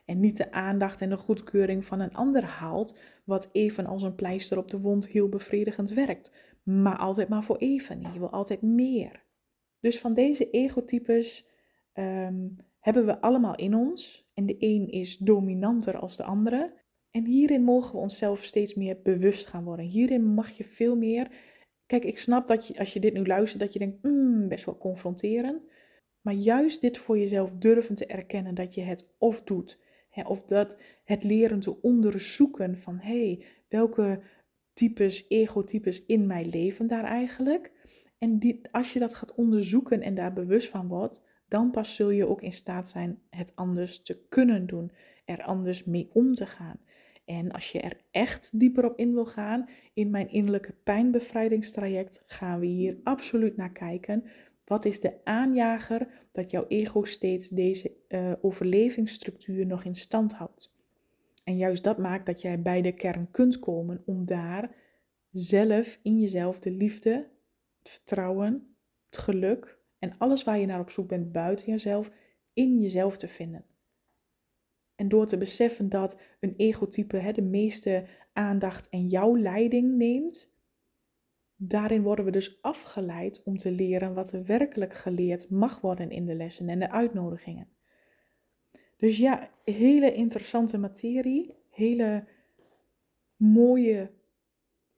En 0.04 0.20
niet 0.20 0.36
de 0.36 0.52
aandacht 0.52 1.00
en 1.00 1.08
de 1.08 1.16
goedkeuring 1.16 1.84
van 1.84 2.00
een 2.00 2.14
ander 2.14 2.44
haalt, 2.44 2.98
wat 3.24 3.48
even 3.52 3.86
als 3.86 4.02
een 4.02 4.14
pleister 4.14 4.58
op 4.58 4.70
de 4.70 4.80
wond 4.80 5.08
heel 5.08 5.28
bevredigend 5.28 5.90
werkt. 5.90 6.32
Maar 6.62 6.96
altijd 6.96 7.28
maar 7.28 7.44
voor 7.44 7.56
even. 7.56 8.00
Je 8.12 8.18
wil 8.18 8.30
altijd 8.30 8.62
meer. 8.62 9.24
Dus 9.80 10.00
van 10.00 10.14
deze 10.14 10.50
egotypes 10.50 11.46
um, 11.94 12.56
hebben 12.80 13.06
we 13.06 13.20
allemaal 13.20 13.56
in 13.56 13.74
ons. 13.74 14.30
En 14.34 14.46
de 14.46 14.56
een 14.58 14.90
is 14.90 15.16
dominanter 15.16 15.98
als 15.98 16.16
de 16.16 16.24
andere. 16.24 16.72
En 17.18 17.24
hierin 17.24 17.62
mogen 17.62 17.92
we 17.92 17.98
onszelf 17.98 18.44
steeds 18.44 18.74
meer 18.74 18.98
bewust 19.02 19.46
gaan 19.46 19.64
worden. 19.64 19.84
Hierin 19.84 20.24
mag 20.24 20.50
je 20.50 20.64
veel 20.64 20.96
meer 20.96 21.30
Kijk, 21.86 22.04
ik 22.04 22.18
snap 22.18 22.46
dat 22.46 22.66
je, 22.66 22.78
als 22.78 22.92
je 22.92 23.00
dit 23.00 23.12
nu 23.12 23.26
luistert, 23.26 23.60
dat 23.62 23.72
je 23.72 23.78
denkt, 23.78 24.02
mm, 24.02 24.48
best 24.48 24.64
wel 24.64 24.78
confronterend. 24.78 25.62
Maar 26.20 26.34
juist 26.34 26.80
dit 26.80 26.98
voor 26.98 27.18
jezelf 27.18 27.54
durven 27.54 27.94
te 27.94 28.06
erkennen 28.06 28.54
dat 28.54 28.74
je 28.74 28.80
het 28.80 29.14
of 29.18 29.42
doet, 29.42 29.80
hè, 30.10 30.22
of 30.22 30.42
dat 30.44 30.76
het 31.04 31.24
leren 31.24 31.60
te 31.60 31.82
onderzoeken 31.82 32.76
van, 32.76 32.98
hé, 32.98 33.24
hey, 33.24 33.44
welke 33.68 34.20
types, 34.72 35.24
egotypes 35.28 36.06
in 36.06 36.26
mijn 36.26 36.48
leven 36.48 36.86
daar 36.86 37.04
eigenlijk. 37.04 37.72
En 38.18 38.60
als 38.70 38.92
je 38.92 38.98
dat 38.98 39.14
gaat 39.14 39.34
onderzoeken 39.34 40.02
en 40.02 40.14
daar 40.14 40.32
bewust 40.32 40.68
van 40.68 40.88
wordt, 40.88 41.22
dan 41.48 41.70
pas 41.70 41.94
zul 41.94 42.10
je 42.10 42.28
ook 42.28 42.42
in 42.42 42.52
staat 42.52 42.88
zijn 42.88 43.22
het 43.30 43.52
anders 43.54 44.02
te 44.02 44.26
kunnen 44.28 44.66
doen, 44.66 44.90
er 45.24 45.42
anders 45.42 45.84
mee 45.84 46.10
om 46.12 46.34
te 46.34 46.46
gaan. 46.46 46.80
En 47.28 47.50
als 47.50 47.72
je 47.72 47.80
er 47.80 48.00
echt 48.10 48.60
dieper 48.60 48.84
op 48.84 48.98
in 48.98 49.14
wil 49.14 49.26
gaan, 49.26 49.68
in 49.92 50.10
mijn 50.10 50.30
innerlijke 50.30 50.72
pijnbevrijdingstraject 50.72 52.22
gaan 52.26 52.60
we 52.60 52.66
hier 52.66 52.96
absoluut 53.02 53.56
naar 53.56 53.72
kijken. 53.72 54.24
Wat 54.64 54.84
is 54.84 55.00
de 55.00 55.24
aanjager 55.24 56.08
dat 56.32 56.50
jouw 56.50 56.64
ego 56.68 57.04
steeds 57.04 57.48
deze 57.48 57.92
uh, 58.08 58.32
overlevingsstructuur 58.40 59.66
nog 59.66 59.84
in 59.84 59.94
stand 59.94 60.32
houdt? 60.32 60.74
En 61.44 61.56
juist 61.56 61.84
dat 61.84 61.98
maakt 61.98 62.26
dat 62.26 62.40
jij 62.40 62.62
bij 62.62 62.82
de 62.82 62.92
kern 62.92 63.30
kunt 63.30 63.58
komen 63.58 64.02
om 64.06 64.26
daar 64.26 64.74
zelf 65.32 65.98
in 66.02 66.20
jezelf 66.20 66.60
de 66.60 66.70
liefde, 66.70 67.28
het 67.78 67.90
vertrouwen, 67.90 68.76
het 69.06 69.18
geluk 69.18 69.78
en 69.98 70.14
alles 70.18 70.44
waar 70.44 70.58
je 70.58 70.66
naar 70.66 70.80
op 70.80 70.90
zoek 70.90 71.08
bent 71.08 71.32
buiten 71.32 71.66
jezelf, 71.66 72.10
in 72.52 72.80
jezelf 72.80 73.16
te 73.16 73.28
vinden. 73.28 73.64
En 74.98 75.08
door 75.08 75.26
te 75.26 75.38
beseffen 75.38 75.88
dat 75.88 76.16
een 76.40 76.54
egotype 76.56 77.32
de 77.32 77.42
meeste 77.42 78.04
aandacht 78.32 78.88
en 78.88 79.06
jouw 79.06 79.36
leiding 79.36 79.96
neemt, 79.96 80.52
daarin 81.56 82.02
worden 82.02 82.24
we 82.24 82.30
dus 82.30 82.62
afgeleid 82.62 83.42
om 83.44 83.56
te 83.56 83.70
leren 83.70 84.14
wat 84.14 84.32
er 84.32 84.44
werkelijk 84.44 84.94
geleerd 84.94 85.50
mag 85.50 85.80
worden 85.80 86.10
in 86.10 86.26
de 86.26 86.34
lessen 86.34 86.68
en 86.68 86.78
de 86.78 86.90
uitnodigingen. 86.90 87.68
Dus 88.96 89.18
ja, 89.18 89.50
hele 89.64 90.14
interessante 90.14 90.78
materie, 90.78 91.54
hele 91.70 92.24
mooie 93.36 94.10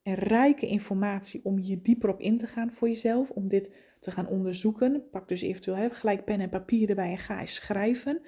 en 0.02 0.14
rijke 0.14 0.66
informatie 0.66 1.44
om 1.44 1.58
hier 1.58 1.82
dieper 1.82 2.08
op 2.08 2.20
in 2.20 2.36
te 2.36 2.46
gaan 2.46 2.72
voor 2.72 2.88
jezelf, 2.88 3.30
om 3.30 3.48
dit 3.48 3.74
te 3.98 4.10
gaan 4.10 4.28
onderzoeken. 4.28 5.10
Pak 5.10 5.28
dus 5.28 5.42
eventueel 5.42 5.76
hè, 5.76 5.90
gelijk 5.90 6.24
pen 6.24 6.40
en 6.40 6.48
papier 6.48 6.88
erbij 6.88 7.10
en 7.10 7.18
ga 7.18 7.40
eens 7.40 7.54
schrijven. 7.54 8.22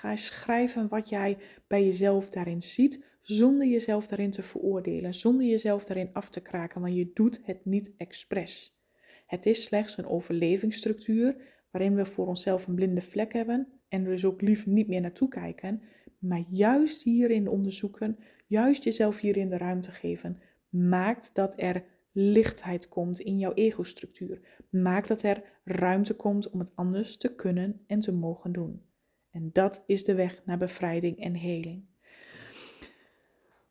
Ga 0.00 0.16
schrijven 0.16 0.88
wat 0.88 1.08
jij 1.08 1.38
bij 1.66 1.84
jezelf 1.84 2.30
daarin 2.30 2.62
ziet, 2.62 3.04
zonder 3.22 3.66
jezelf 3.66 4.06
daarin 4.06 4.30
te 4.30 4.42
veroordelen, 4.42 5.14
zonder 5.14 5.46
jezelf 5.46 5.84
daarin 5.84 6.10
af 6.12 6.30
te 6.30 6.40
kraken, 6.40 6.80
want 6.80 6.94
je 6.94 7.10
doet 7.14 7.40
het 7.42 7.64
niet 7.64 7.92
expres. 7.96 8.78
Het 9.26 9.46
is 9.46 9.64
slechts 9.64 9.98
een 9.98 10.06
overlevingsstructuur 10.06 11.36
waarin 11.70 11.94
we 11.94 12.04
voor 12.04 12.26
onszelf 12.26 12.66
een 12.66 12.74
blinde 12.74 13.02
vlek 13.02 13.32
hebben 13.32 13.68
en 13.88 14.04
dus 14.04 14.24
ook 14.24 14.40
liever 14.40 14.68
niet 14.68 14.88
meer 14.88 15.00
naartoe 15.00 15.28
kijken, 15.28 15.82
maar 16.18 16.44
juist 16.50 17.02
hierin 17.02 17.48
onderzoeken, 17.48 18.18
juist 18.46 18.84
jezelf 18.84 19.18
hierin 19.18 19.48
de 19.48 19.56
ruimte 19.56 19.90
geven, 19.90 20.38
maakt 20.68 21.34
dat 21.34 21.54
er 21.56 21.84
lichtheid 22.12 22.88
komt 22.88 23.20
in 23.20 23.38
jouw 23.38 23.54
ego-structuur. 23.54 24.40
Maakt 24.70 25.08
dat 25.08 25.22
er 25.22 25.42
ruimte 25.64 26.14
komt 26.14 26.50
om 26.50 26.58
het 26.58 26.72
anders 26.74 27.16
te 27.16 27.34
kunnen 27.34 27.80
en 27.86 28.00
te 28.00 28.12
mogen 28.12 28.52
doen. 28.52 28.88
En 29.30 29.50
dat 29.52 29.82
is 29.86 30.04
de 30.04 30.14
weg 30.14 30.40
naar 30.44 30.58
bevrijding 30.58 31.18
en 31.18 31.34
heling. 31.34 31.84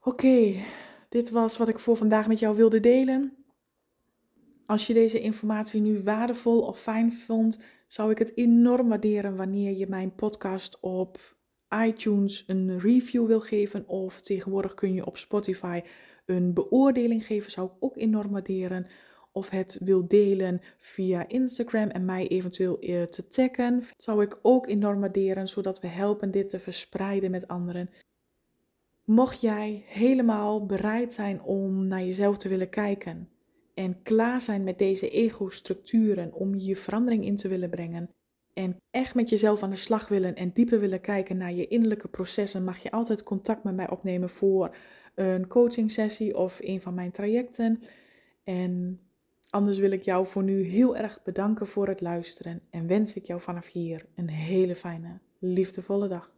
Oké, 0.01 0.55
dit 1.09 1.29
was 1.29 1.57
wat 1.57 1.67
ik 1.67 1.79
voor 1.79 1.97
vandaag 1.97 2.27
met 2.27 2.39
jou 2.39 2.55
wilde 2.55 2.79
delen. 2.79 3.33
Als 4.65 4.87
je 4.87 4.93
deze 4.93 5.19
informatie 5.19 5.81
nu 5.81 6.01
waardevol 6.03 6.61
of 6.61 6.79
fijn 6.79 7.13
vond, 7.13 7.61
zou 7.87 8.11
ik 8.11 8.17
het 8.17 8.37
enorm 8.37 8.89
waarderen 8.89 9.35
wanneer 9.35 9.77
je 9.77 9.87
mijn 9.87 10.15
podcast 10.15 10.77
op 10.79 11.37
iTunes 11.85 12.43
een 12.47 12.79
review 12.79 13.27
wil 13.27 13.39
geven. 13.39 13.87
Of 13.87 14.21
tegenwoordig 14.21 14.73
kun 14.73 14.93
je 14.93 15.05
op 15.05 15.17
Spotify 15.17 15.81
een 16.25 16.53
beoordeling 16.53 17.25
geven, 17.25 17.51
zou 17.51 17.67
ik 17.67 17.73
ook 17.79 17.97
enorm 17.97 18.31
waarderen. 18.31 18.87
Of 19.31 19.49
het 19.49 19.77
wil 19.83 20.07
delen 20.07 20.61
via 20.77 21.27
Instagram 21.27 21.89
en 21.89 22.05
mij 22.05 22.27
eventueel 22.27 22.79
eh, 22.79 23.03
te 23.03 23.27
taggen, 23.27 23.83
zou 23.97 24.23
ik 24.23 24.39
ook 24.41 24.67
enorm 24.67 24.99
waarderen, 24.99 25.47
zodat 25.47 25.79
we 25.79 25.87
helpen 25.87 26.31
dit 26.31 26.49
te 26.49 26.59
verspreiden 26.59 27.31
met 27.31 27.47
anderen. 27.47 27.89
Mocht 29.03 29.41
jij 29.41 29.83
helemaal 29.85 30.65
bereid 30.65 31.13
zijn 31.13 31.41
om 31.41 31.87
naar 31.87 32.03
jezelf 32.03 32.37
te 32.37 32.49
willen 32.49 32.69
kijken 32.69 33.29
en 33.73 34.01
klaar 34.03 34.41
zijn 34.41 34.63
met 34.63 34.77
deze 34.77 35.09
ego-structuren 35.09 36.33
om 36.33 36.55
je 36.55 36.75
verandering 36.75 37.25
in 37.25 37.35
te 37.35 37.47
willen 37.47 37.69
brengen 37.69 38.09
en 38.53 38.81
echt 38.91 39.15
met 39.15 39.29
jezelf 39.29 39.63
aan 39.63 39.69
de 39.69 39.75
slag 39.75 40.07
willen 40.07 40.35
en 40.35 40.51
dieper 40.53 40.79
willen 40.79 41.01
kijken 41.01 41.37
naar 41.37 41.53
je 41.53 41.67
innerlijke 41.67 42.07
processen, 42.07 42.63
mag 42.63 42.77
je 42.77 42.91
altijd 42.91 43.23
contact 43.23 43.63
met 43.63 43.75
mij 43.75 43.89
opnemen 43.89 44.29
voor 44.29 44.75
een 45.15 45.47
coaching 45.47 45.91
sessie 45.91 46.37
of 46.37 46.59
een 46.61 46.81
van 46.81 46.93
mijn 46.93 47.11
trajecten. 47.11 47.79
En 48.43 48.99
anders 49.49 49.77
wil 49.77 49.91
ik 49.91 50.03
jou 50.03 50.27
voor 50.27 50.43
nu 50.43 50.63
heel 50.63 50.97
erg 50.97 51.19
bedanken 51.23 51.67
voor 51.67 51.87
het 51.87 52.01
luisteren 52.01 52.61
en 52.69 52.87
wens 52.87 53.13
ik 53.13 53.25
jou 53.25 53.41
vanaf 53.41 53.67
hier 53.67 54.05
een 54.15 54.29
hele 54.29 54.75
fijne, 54.75 55.19
liefdevolle 55.39 56.07
dag. 56.07 56.31